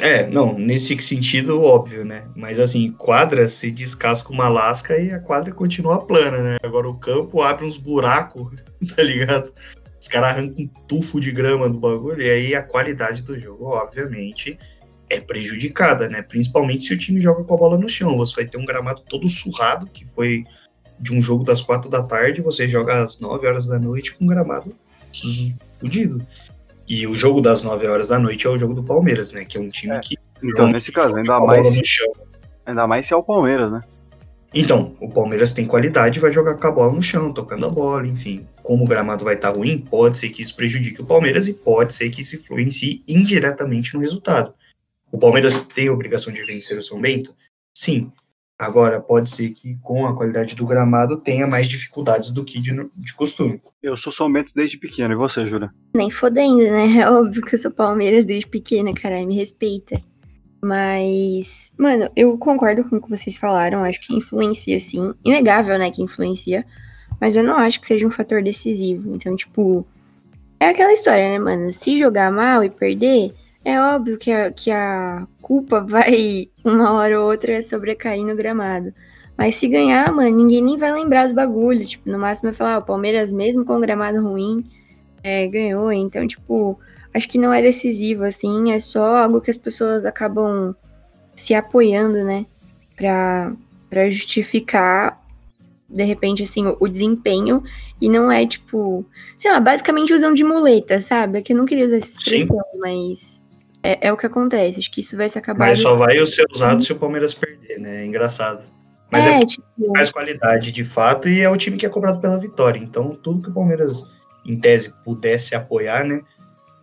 É, 0.02 0.28
não, 0.28 0.58
nesse 0.58 0.96
sentido, 1.02 1.62
óbvio, 1.64 2.06
né? 2.06 2.28
Mas 2.36 2.60
assim, 2.60 2.92
quadra 2.92 3.48
se 3.48 3.72
descasca 3.72 4.32
uma 4.32 4.48
lasca 4.48 4.98
e 4.98 5.12
a 5.12 5.20
quadra 5.20 5.52
continua 5.52 6.06
plana, 6.06 6.38
né? 6.38 6.58
Agora 6.62 6.88
o 6.88 7.00
campo 7.00 7.42
abre 7.42 7.66
uns 7.66 7.78
buracos, 7.78 8.52
tá 8.96 9.02
ligado? 9.02 9.52
Os 10.00 10.08
caras 10.08 10.30
arrancam 10.30 10.64
um 10.64 10.68
tufo 10.88 11.20
de 11.20 11.32
grama 11.32 11.70
do 11.70 11.80
bagulho 11.80 12.22
e 12.22 12.30
aí 12.30 12.56
a 12.56 12.64
qualidade 12.64 13.22
do 13.22 13.38
jogo, 13.38 13.66
obviamente, 13.66 14.58
é 15.10 15.20
prejudicada, 15.20 16.08
né? 16.08 16.22
Principalmente 16.22 16.84
se 16.84 16.94
o 16.94 16.98
time 16.98 17.20
joga 17.20 17.44
com 17.44 17.54
a 17.54 17.58
bola 17.58 17.78
no 17.78 17.90
chão. 17.90 18.18
Você 18.18 18.36
vai 18.36 18.46
ter 18.46 18.58
um 18.58 18.66
gramado 18.66 19.02
todo 19.02 19.28
surrado, 19.28 19.88
que 19.88 20.06
foi 20.06 20.46
de 21.00 21.14
um 21.14 21.22
jogo 21.22 21.44
das 21.44 21.62
quatro 21.62 21.90
da 21.90 22.04
tarde, 22.04 22.42
você 22.42 22.68
joga 22.68 23.04
às 23.04 23.20
nove 23.20 23.48
horas 23.48 23.68
da 23.68 23.80
noite 23.80 24.16
com 24.16 24.24
um 24.24 24.28
gramado 24.28 24.76
fudido. 25.80 26.26
E 26.88 27.06
o 27.06 27.14
jogo 27.14 27.40
das 27.40 27.62
9 27.64 27.88
horas 27.88 28.08
da 28.08 28.18
noite 28.18 28.48
é 28.48 28.50
o 28.50 28.58
jogo 28.58 28.74
do 28.74 28.84
Palmeiras, 28.84 29.32
né? 29.32 29.46
Que 29.46 29.58
é 29.60 29.62
um 29.62 29.70
time 29.70 29.96
É. 29.96 30.00
que 30.00 30.16
Então, 30.42 30.68
nesse 30.68 30.92
caso, 30.92 31.16
ainda 31.16 31.40
mais, 31.40 31.62
bola 31.62 31.76
no 31.76 31.86
chão. 31.86 32.12
ainda 32.66 32.88
mais 32.88 33.06
se 33.06 33.14
é 33.14 33.16
o 33.16 33.22
Palmeiras, 33.22 33.72
né? 33.72 33.82
Então, 34.54 34.96
o 35.00 35.10
Palmeiras 35.10 35.54
tem 35.54 35.66
qualidade 35.66 36.18
e 36.18 36.22
vai 36.22 36.32
jogar 36.32 36.56
com 36.56 36.68
a 36.68 36.72
bola 36.72 36.94
no 36.94 37.04
chão, 37.04 37.32
tocando 37.32 37.68
a 37.68 37.70
bola, 37.70 38.08
enfim. 38.08 38.48
Como 38.64 38.84
o 38.84 38.88
gramado 38.88 39.24
vai 39.24 39.36
estar 39.36 39.50
ruim, 39.56 39.78
pode 39.78 40.18
ser 40.18 40.30
que 40.30 40.42
isso 40.42 40.56
prejudique 40.56 41.02
o 41.02 41.06
Palmeiras 41.06 41.48
e 41.48 41.54
pode 41.54 41.94
ser 41.94 42.10
que 42.10 42.22
isso 42.22 42.36
influencie 42.36 43.04
indiretamente 43.08 43.94
no 43.94 44.00
resultado. 44.00 44.54
O 45.12 45.20
Palmeiras 45.20 45.62
tem 45.76 45.88
a 45.88 45.94
obrigação 45.94 46.34
de 46.34 46.44
vencer 46.44 46.78
o 46.78 46.82
São 46.82 47.00
Bento? 47.00 47.34
Sim. 47.74 48.12
Agora, 48.58 49.00
pode 49.00 49.30
ser 49.30 49.52
que 49.52 49.78
com 49.82 50.06
a 50.06 50.14
qualidade 50.14 50.54
do 50.54 50.66
gramado 50.66 51.18
tenha 51.18 51.48
mais 51.48 51.68
dificuldades 51.68 52.30
do 52.30 52.44
que 52.44 52.60
de, 52.60 52.72
de 52.96 53.14
costume. 53.14 53.62
Eu 53.82 53.96
sou 53.96 54.12
São 54.12 54.32
Bento 54.32 54.52
desde 54.54 54.78
pequeno, 54.78 55.14
e 55.14 55.18
você, 55.18 55.46
Júlia? 55.46 55.72
Nem 55.96 56.12
fodendo, 56.12 56.58
né? 56.58 56.98
É 57.00 57.10
óbvio 57.10 57.42
que 57.42 57.56
eu 57.56 57.60
sou 57.60 57.72
Palmeiras 57.72 58.26
desde 58.26 58.48
pequena, 58.48 58.94
caralho, 58.94 59.28
me 59.28 59.36
respeita. 59.36 60.02
Mas, 60.62 61.72
mano, 61.78 62.10
eu 62.16 62.38
concordo 62.38 62.84
com 62.84 62.98
o 62.98 63.02
que 63.02 63.10
vocês 63.10 63.38
falaram, 63.38 63.84
acho 63.84 64.02
que 64.02 64.16
influencia 64.16 64.80
sim. 64.80 65.14
Inegável, 65.24 65.78
né, 65.80 65.90
que 65.90 66.02
influencia. 66.04 66.66
mas 67.20 67.36
eu 67.36 67.44
não 67.44 67.56
acho 67.58 67.80
que 67.82 67.88
seja 67.88 68.06
um 68.08 68.12
fator 68.12 68.42
decisivo. 68.44 69.16
Então, 69.16 69.36
tipo, 69.36 69.86
é 70.60 70.70
aquela 70.70 70.92
história, 70.94 71.30
né, 71.30 71.40
mano? 71.40 71.72
Se 71.74 71.98
jogar 71.98 72.32
mal 72.32 72.64
e 72.64 72.70
perder, 72.70 73.34
é 73.64 73.80
óbvio 73.80 74.18
que 74.18 74.32
a, 74.32 74.52
que 74.52 74.72
a 74.72 75.28
culpa 75.42 75.82
vai, 75.88 76.50
uma 76.64 76.94
hora 76.94 77.20
ou 77.22 77.30
outra, 77.30 77.62
sobrecair 77.62 78.24
no 78.26 78.36
gramado. 78.36 78.94
Mas 79.38 79.56
se 79.56 79.70
ganhar, 79.70 80.12
mano, 80.12 80.36
ninguém 80.36 80.62
nem 80.62 80.78
vai 80.78 80.92
lembrar 80.92 81.28
do 81.28 81.34
bagulho. 81.34 81.86
Tipo, 81.86 82.10
no 82.10 82.20
máximo 82.20 82.50
vai 82.50 82.58
falar, 82.58 82.76
ah, 82.76 82.80
o 82.80 82.86
Palmeiras, 82.86 83.32
mesmo 83.32 83.64
com 83.64 83.78
o 83.78 83.80
gramado 83.80 84.22
ruim, 84.22 84.70
é, 85.24 85.48
ganhou. 85.48 85.92
Então, 85.94 86.28
tipo, 86.28 86.78
acho 87.14 87.28
que 87.28 87.38
não 87.38 87.54
é 87.54 87.62
decisivo, 87.62 88.24
assim. 88.24 88.72
É 88.72 88.80
só 88.80 89.18
algo 89.18 89.42
que 89.42 89.52
as 89.52 89.58
pessoas 89.58 90.06
acabam 90.06 90.76
se 91.36 91.54
apoiando, 91.54 92.24
né? 92.24 92.46
Pra, 92.96 93.54
pra 93.90 94.10
justificar, 94.10 95.22
de 95.90 96.04
repente, 96.04 96.44
assim, 96.44 96.68
o, 96.68 96.78
o 96.80 96.88
desempenho. 96.88 97.64
E 98.02 98.10
não 98.10 98.32
é, 98.32 98.46
tipo, 98.46 99.06
sei 99.38 99.52
lá, 99.52 99.60
basicamente 99.60 100.14
usam 100.14 100.34
de 100.34 100.44
muleta, 100.44 101.00
sabe? 101.00 101.40
É 101.40 101.42
que 101.42 101.54
eu 101.54 101.58
não 101.58 101.66
queria 101.66 101.86
usar 101.86 101.98
essa 101.98 102.18
expressão, 102.18 102.58
Sim. 102.72 102.80
mas 102.80 103.44
é, 103.84 104.08
é, 104.08 104.14
o 104.14 104.18
que 104.18 104.26
acontece. 104.26 104.80
Acho 104.80 104.92
que 104.92 105.02
isso 105.02 105.18
vai 105.18 105.30
se 105.30 105.38
acabar. 105.38 105.68
Mas 105.68 105.80
só 105.80 105.96
vai 105.96 106.26
ser 106.28 106.46
usado 106.52 106.84
se 106.84 106.92
o 106.92 106.96
Palmeiras 106.96 107.34
perder, 107.34 107.80
né? 107.80 108.04
É 108.04 108.06
engraçado. 108.06 108.64
Mas 109.12 109.26
é, 109.26 109.42
é 109.42 109.46
tipo... 109.46 109.66
mais 109.92 110.12
qualidade 110.12 110.72
de 110.72 110.84
fato 110.84 111.28
e 111.28 111.42
é 111.42 111.50
o 111.50 111.58
time 111.58 111.78
que 111.78 111.86
é 111.86 111.90
cobrado 111.90 112.20
pela 112.20 112.38
vitória. 112.38 112.80
Então, 112.80 113.10
tudo 113.10 113.42
que 113.42 113.50
o 113.50 113.54
Palmeiras, 113.54 114.08
em 114.46 114.60
tese, 114.60 114.94
pudesse 115.04 115.56
apoiar, 115.56 116.04
né? 116.04 116.22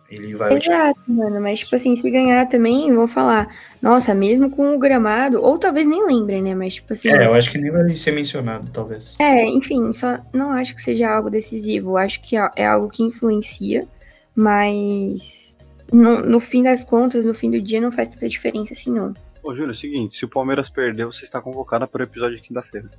Ele 0.09 0.35
vai. 0.35 0.53
Exato, 0.53 0.99
mano. 1.07 1.41
Mas, 1.41 1.59
tipo 1.59 1.75
assim, 1.75 1.95
se 1.95 2.09
ganhar 2.09 2.47
também, 2.47 2.93
vou 2.93 3.07
falar, 3.07 3.53
nossa, 3.81 4.15
mesmo 4.15 4.49
com 4.49 4.73
o 4.75 4.79
gramado, 4.79 5.41
ou 5.41 5.57
talvez 5.57 5.87
nem 5.87 6.05
lembrem, 6.05 6.41
né? 6.41 6.55
Mas, 6.55 6.75
tipo 6.75 6.93
assim. 6.93 7.09
É, 7.09 7.25
eu 7.25 7.33
acho 7.33 7.51
que 7.51 7.57
nem 7.57 7.71
vai 7.71 7.93
ser 7.95 8.11
mencionado, 8.11 8.69
talvez. 8.71 9.15
É, 9.19 9.45
enfim, 9.45 9.91
só 9.91 10.19
não 10.33 10.51
acho 10.51 10.73
que 10.73 10.81
seja 10.81 11.09
algo 11.09 11.29
decisivo. 11.29 11.97
Acho 11.97 12.21
que 12.21 12.37
é, 12.37 12.49
é 12.55 12.65
algo 12.65 12.89
que 12.89 13.03
influencia, 13.03 13.87
mas. 14.35 15.55
No, 15.91 16.21
no 16.21 16.39
fim 16.39 16.63
das 16.63 16.83
contas, 16.83 17.23
no 17.23 17.33
fim 17.33 17.49
do 17.49 17.61
dia, 17.61 17.79
não 17.79 17.91
faz 17.91 18.09
tanta 18.09 18.27
diferença 18.27 18.73
assim, 18.73 18.91
não. 18.91 19.13
Ô, 19.41 19.53
Júlio, 19.55 19.71
é 19.71 19.73
o 19.73 19.77
seguinte, 19.77 20.17
se 20.17 20.25
o 20.25 20.29
Palmeiras 20.29 20.69
perder, 20.69 21.05
você 21.05 21.23
está 21.23 21.41
convocada 21.41 21.87
para 21.87 22.01
o 22.01 22.03
episódio 22.03 22.35
de 22.35 22.41
quinta-feira. 22.41 22.89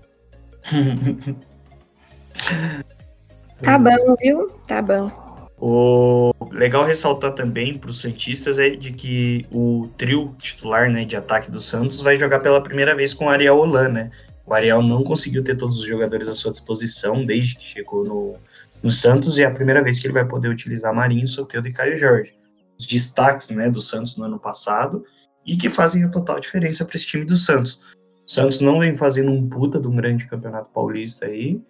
tá 3.62 3.78
bom, 3.78 4.16
viu? 4.18 4.48
Tá 4.66 4.80
bom. 4.80 5.27
O 5.60 6.32
legal 6.52 6.84
ressaltar 6.84 7.32
também 7.32 7.76
para 7.76 7.90
os 7.90 8.00
Santistas 8.00 8.58
é 8.58 8.70
de 8.70 8.92
que 8.92 9.44
o 9.50 9.88
trio 9.98 10.34
titular 10.38 10.88
né, 10.88 11.04
de 11.04 11.16
ataque 11.16 11.50
do 11.50 11.60
Santos 11.60 12.00
vai 12.00 12.16
jogar 12.16 12.38
pela 12.38 12.62
primeira 12.62 12.94
vez 12.94 13.12
com 13.12 13.24
o 13.24 13.28
Ariel 13.28 13.58
Holan, 13.58 13.88
né? 13.88 14.10
O 14.46 14.54
Ariel 14.54 14.80
não 14.82 15.02
conseguiu 15.02 15.42
ter 15.42 15.56
todos 15.56 15.78
os 15.78 15.84
jogadores 15.84 16.28
à 16.28 16.34
sua 16.34 16.52
disposição 16.52 17.24
desde 17.24 17.56
que 17.56 17.64
chegou 17.64 18.04
no, 18.04 18.36
no 18.82 18.90
Santos 18.90 19.36
e 19.36 19.42
é 19.42 19.46
a 19.46 19.50
primeira 19.50 19.82
vez 19.82 19.98
que 19.98 20.06
ele 20.06 20.14
vai 20.14 20.24
poder 20.24 20.48
utilizar 20.48 20.94
Marinho, 20.94 21.26
Soteldo 21.26 21.68
e 21.68 21.72
Caio 21.72 21.96
Jorge. 21.96 22.34
Os 22.78 22.86
destaques 22.86 23.50
né, 23.50 23.68
do 23.68 23.80
Santos 23.80 24.16
no 24.16 24.24
ano 24.24 24.38
passado 24.38 25.04
e 25.44 25.56
que 25.56 25.68
fazem 25.68 26.04
a 26.04 26.08
total 26.08 26.38
diferença 26.38 26.84
para 26.84 26.96
esse 26.96 27.06
time 27.06 27.24
do 27.24 27.36
Santos. 27.36 27.80
O 28.26 28.30
Santos 28.30 28.60
não 28.60 28.78
vem 28.78 28.94
fazendo 28.94 29.30
um 29.30 29.48
puta 29.48 29.80
de 29.80 29.88
um 29.88 29.96
grande 29.96 30.26
campeonato 30.26 30.70
paulista 30.70 31.26
aí, 31.26 31.60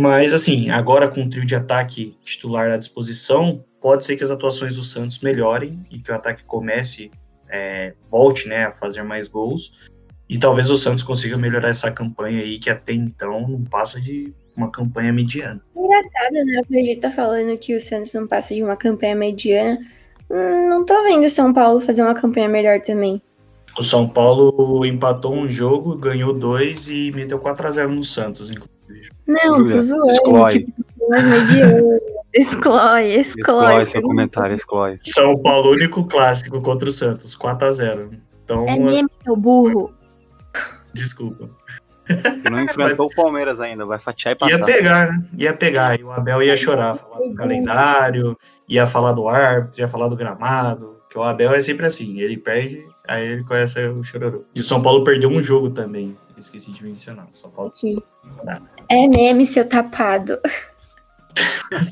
mas 0.00 0.32
assim, 0.32 0.70
agora 0.70 1.08
com 1.08 1.24
o 1.24 1.28
trio 1.28 1.44
de 1.44 1.56
ataque 1.56 2.16
titular 2.22 2.70
à 2.70 2.76
disposição, 2.76 3.64
pode 3.80 4.04
ser 4.04 4.16
que 4.16 4.22
as 4.22 4.30
atuações 4.30 4.76
do 4.76 4.82
Santos 4.82 5.18
melhorem 5.20 5.84
e 5.90 5.98
que 5.98 6.12
o 6.12 6.14
ataque 6.14 6.44
comece, 6.44 7.10
é, 7.48 7.94
volte 8.08 8.46
né, 8.46 8.66
a 8.66 8.72
fazer 8.72 9.02
mais 9.02 9.26
gols. 9.26 9.88
E 10.28 10.38
talvez 10.38 10.70
o 10.70 10.76
Santos 10.76 11.02
consiga 11.02 11.36
melhorar 11.36 11.70
essa 11.70 11.90
campanha 11.90 12.42
aí, 12.42 12.58
que 12.58 12.70
até 12.70 12.92
então 12.92 13.48
não 13.48 13.64
passa 13.64 14.00
de 14.00 14.32
uma 14.54 14.70
campanha 14.70 15.12
mediana. 15.12 15.60
Engraçado, 15.74 16.34
né? 16.44 16.60
O 16.60 16.66
PG 16.66 16.96
tá 17.00 17.10
falando 17.10 17.56
que 17.56 17.74
o 17.74 17.80
Santos 17.80 18.12
não 18.12 18.26
passa 18.26 18.54
de 18.54 18.62
uma 18.62 18.76
campanha 18.76 19.16
mediana, 19.16 19.78
Hum, 20.30 20.68
não 20.68 20.84
tô 20.84 21.02
vendo 21.02 21.24
o 21.24 21.30
São 21.30 21.52
Paulo 21.52 21.80
fazer 21.80 22.02
uma 22.02 22.14
campanha 22.14 22.48
melhor 22.48 22.80
também. 22.80 23.22
O 23.78 23.82
São 23.82 24.08
Paulo 24.08 24.84
empatou 24.84 25.34
um 25.34 25.48
jogo, 25.48 25.96
ganhou 25.96 26.32
dois 26.32 26.88
e 26.88 27.10
meteu 27.12 27.38
4x0 27.38 27.88
no 27.88 28.04
Santos, 28.04 28.50
inclusive. 28.50 28.77
Não, 29.28 29.66
tô 29.66 29.80
zoando. 29.80 30.10
Exclói. 30.12 30.50
Tipo, 30.52 30.72
exclói, 32.32 33.14
exclói. 33.14 33.64
Exclói 33.66 33.86
seu 33.86 34.02
comentário, 34.02 34.56
exclói. 34.56 34.98
São 35.02 35.34
Paulo, 35.42 35.72
único 35.72 36.04
clássico 36.06 36.60
contra 36.62 36.88
o 36.88 36.92
Santos, 36.92 37.36
4x0. 37.36 38.18
Então, 38.42 38.66
é 38.66 38.78
mesmo, 38.78 39.10
seu 39.22 39.36
burro. 39.36 39.92
Desculpa. 40.94 41.50
Não 42.50 42.60
enfrentou 42.60 43.06
o 43.06 43.14
Palmeiras 43.14 43.60
ainda, 43.60 43.84
vai 43.84 43.98
fatiar 43.98 44.32
e 44.32 44.38
passar. 44.38 44.58
Ia 44.58 44.64
pegar, 44.64 45.12
né? 45.12 45.24
Ia 45.36 45.52
pegar. 45.52 46.00
E 46.00 46.02
o 46.02 46.10
Abel 46.10 46.42
ia 46.42 46.56
chorar, 46.56 46.96
falar 46.96 47.18
do 47.18 47.34
calendário, 47.34 48.36
ia 48.66 48.86
falar 48.86 49.12
do 49.12 49.28
árbitro, 49.28 49.80
ia 49.80 49.88
falar 49.88 50.08
do 50.08 50.16
gramado. 50.16 50.96
Que 51.10 51.18
o 51.18 51.22
Abel 51.22 51.52
é 51.52 51.60
sempre 51.60 51.86
assim, 51.86 52.20
ele 52.20 52.36
perde, 52.36 52.86
aí 53.06 53.32
ele 53.32 53.44
conhece 53.44 53.78
o 53.88 54.02
chororô. 54.02 54.44
E 54.54 54.60
o 54.60 54.64
São 54.64 54.80
Paulo 54.80 55.04
perdeu 55.04 55.30
um 55.30 55.40
jogo 55.40 55.70
também, 55.70 56.16
esqueci 56.40 56.70
de 56.70 56.84
mencionar. 56.84 57.26
São 57.30 57.50
Paulo. 57.50 57.72
É 58.88 59.08
meme, 59.08 59.46
seu 59.46 59.68
tapado. 59.68 60.38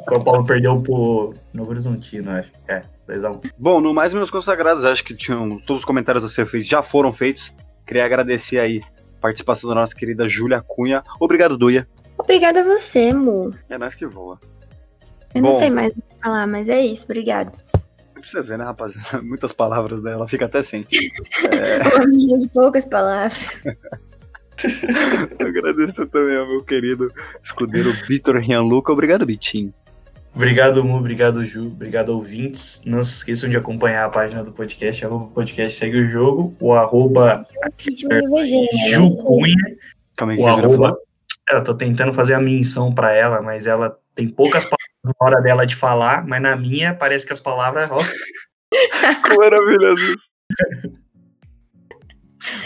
São 0.05 0.23
Paulo 0.23 0.45
perdeu 0.45 0.81
pro 0.81 1.35
Novo 1.53 1.71
Horizontino, 1.71 2.31
acho. 2.31 2.51
É, 2.69 2.83
2x1. 3.09 3.53
Bom, 3.59 3.81
no 3.81 3.95
mais 3.95 4.13
meus 4.13 4.31
consagrados, 4.31 4.85
acho 4.85 5.05
que 5.05 5.15
tinham 5.15 5.59
todos 5.61 5.83
os 5.83 5.85
comentários 5.85 6.25
a 6.25 6.29
ser 6.29 6.47
feitos 6.47 6.69
já 6.69 6.83
foram 6.83 7.13
feitos. 7.13 7.53
Queria 7.87 8.05
agradecer 8.05 8.59
aí 8.59 8.83
participação 9.21 9.69
da 9.69 9.77
nossa 9.77 9.95
querida 9.95 10.29
Júlia 10.29 10.63
Cunha. 10.67 11.03
Obrigado, 11.21 11.57
Duia. 11.57 11.89
Obrigada 12.19 12.61
a 12.61 12.65
você, 12.65 13.13
Mu. 13.13 13.53
É 13.69 13.79
nós 13.79 13.95
que 13.95 14.07
voa. 14.07 14.39
Eu 15.35 15.43
Bom, 15.43 15.49
não 15.49 15.55
sei 15.55 15.71
mais 15.71 15.93
o 15.93 15.97
que 15.97 16.23
falar, 16.23 16.47
mas 16.47 16.69
é 16.69 16.81
isso, 16.81 17.05
obrigado. 17.05 17.59
Pra 18.15 18.23
você 18.23 18.43
ver, 18.43 18.59
né, 18.59 18.65
rapaziada? 18.65 19.21
Muitas 19.23 19.53
palavras 19.53 20.01
dela, 20.03 20.27
fica 20.27 20.47
até 20.47 20.63
sem. 20.63 20.87
É... 21.53 21.83
Uma 22.03 22.39
de 22.39 22.49
poucas 22.49 22.87
palavras. 22.87 23.65
Agradeço 25.41 26.07
também 26.07 26.37
ao 26.37 26.47
meu 26.47 26.65
querido 26.65 27.13
escudeiro 27.43 27.93
Vitor 28.09 28.37
Rianluca. 28.37 28.93
Obrigado, 28.93 29.27
Bitinho. 29.27 29.73
Obrigado, 30.35 30.85
Mu, 30.85 30.99
obrigado, 30.99 31.43
Ju, 31.47 31.69
obrigado, 31.69 32.11
ouvintes. 32.11 32.83
Não 32.85 33.03
se 33.03 33.15
esqueçam 33.17 33.49
de 33.49 33.57
acompanhar 33.57 34.05
a 34.05 34.11
página 34.11 34.45
do 34.45 34.53
podcast, 34.53 35.03
arroba 35.03 35.29
podcast 35.29 35.79
segue 35.79 35.99
o 35.99 36.09
jogo, 36.09 36.55
o 36.61 36.75
arroba 36.75 37.47
Ju 37.79 39.17
Cunha, 39.17 39.57
o 40.39 40.47
arroba... 40.47 40.95
Eu 41.51 41.65
tô 41.65 41.75
tentando 41.75 42.13
fazer 42.13 42.35
a 42.35 42.41
menção 42.41 42.93
para 42.93 43.13
ela, 43.13 43.41
mas 43.41 43.67
ela 43.67 43.99
tem 44.15 44.29
poucas 44.29 44.65
palavras 44.65 44.91
na 45.03 45.13
hora 45.21 45.41
dela 45.41 45.67
de 45.67 45.75
falar, 45.75 46.27
mas 46.27 46.43
na 46.43 46.55
minha 46.55 46.93
parece 46.93 47.27
que 47.27 47.33
as 47.33 47.41
palavras, 47.41 47.89
ó... 47.91 48.03
Maravilhoso. 49.39 50.17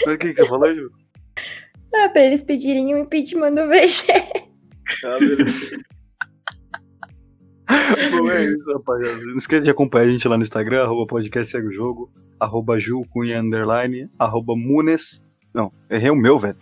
Mas 0.05 0.15
o 0.15 0.17
que, 0.17 0.33
que 0.33 0.41
você 0.41 0.47
falou, 0.47 0.75
Ju? 0.75 1.00
Ah, 1.93 2.09
pra 2.09 2.23
eles 2.23 2.41
pedirem 2.41 2.93
o 2.93 2.97
impeachment 2.97 3.53
do 3.53 3.67
VG. 3.67 4.11
Ah, 5.05 5.17
beleza. 5.19 5.81
Bom, 8.11 8.29
é 8.29 8.45
isso, 8.45 8.73
rapaziada. 8.73 9.21
Não 9.23 9.37
esqueça 9.37 9.63
de 9.63 9.69
acompanhar 9.69 10.07
a 10.07 10.11
gente 10.11 10.27
lá 10.27 10.37
no 10.37 10.43
Instagram, 10.43 10.83
arroba 10.83 11.07
podcast 11.07 11.51
segue 11.51 11.67
o 11.67 11.71
jogo, 11.71 12.11
arroba 12.39 12.79
Ju 12.79 13.05
Cunha 13.09 13.39
underline, 13.39 14.09
arroba 14.19 14.55
Munes. 14.55 15.21
Não, 15.53 15.71
errei 15.89 16.09
o 16.09 16.15
meu, 16.15 16.37
velho. 16.37 16.57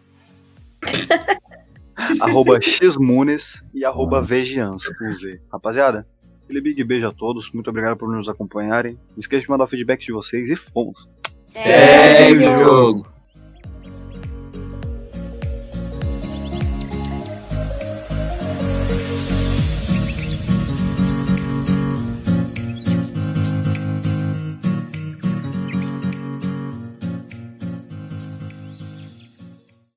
arroba 2.20 2.60
Xmunes 2.62 3.64
e 3.74 3.84
arroba 3.84 4.22
Vegians, 4.22 4.88
com 4.88 5.12
Z. 5.12 5.42
Rapaziada, 5.52 6.08
aquele 6.44 6.62
big 6.62 6.84
beijo 6.84 7.08
a 7.08 7.12
todos. 7.12 7.52
Muito 7.52 7.70
obrigado 7.70 7.98
por 7.98 8.10
nos 8.10 8.30
acompanharem. 8.30 8.94
Não 9.12 9.20
esqueça 9.20 9.44
de 9.44 9.50
mandar 9.50 9.66
o 9.66 9.68
feedback 9.68 10.06
de 10.06 10.12
vocês 10.12 10.50
e 10.50 10.56
fomos. 10.56 11.10
Segue 11.54 12.46
o 12.46 12.58
jogo! 12.58 13.19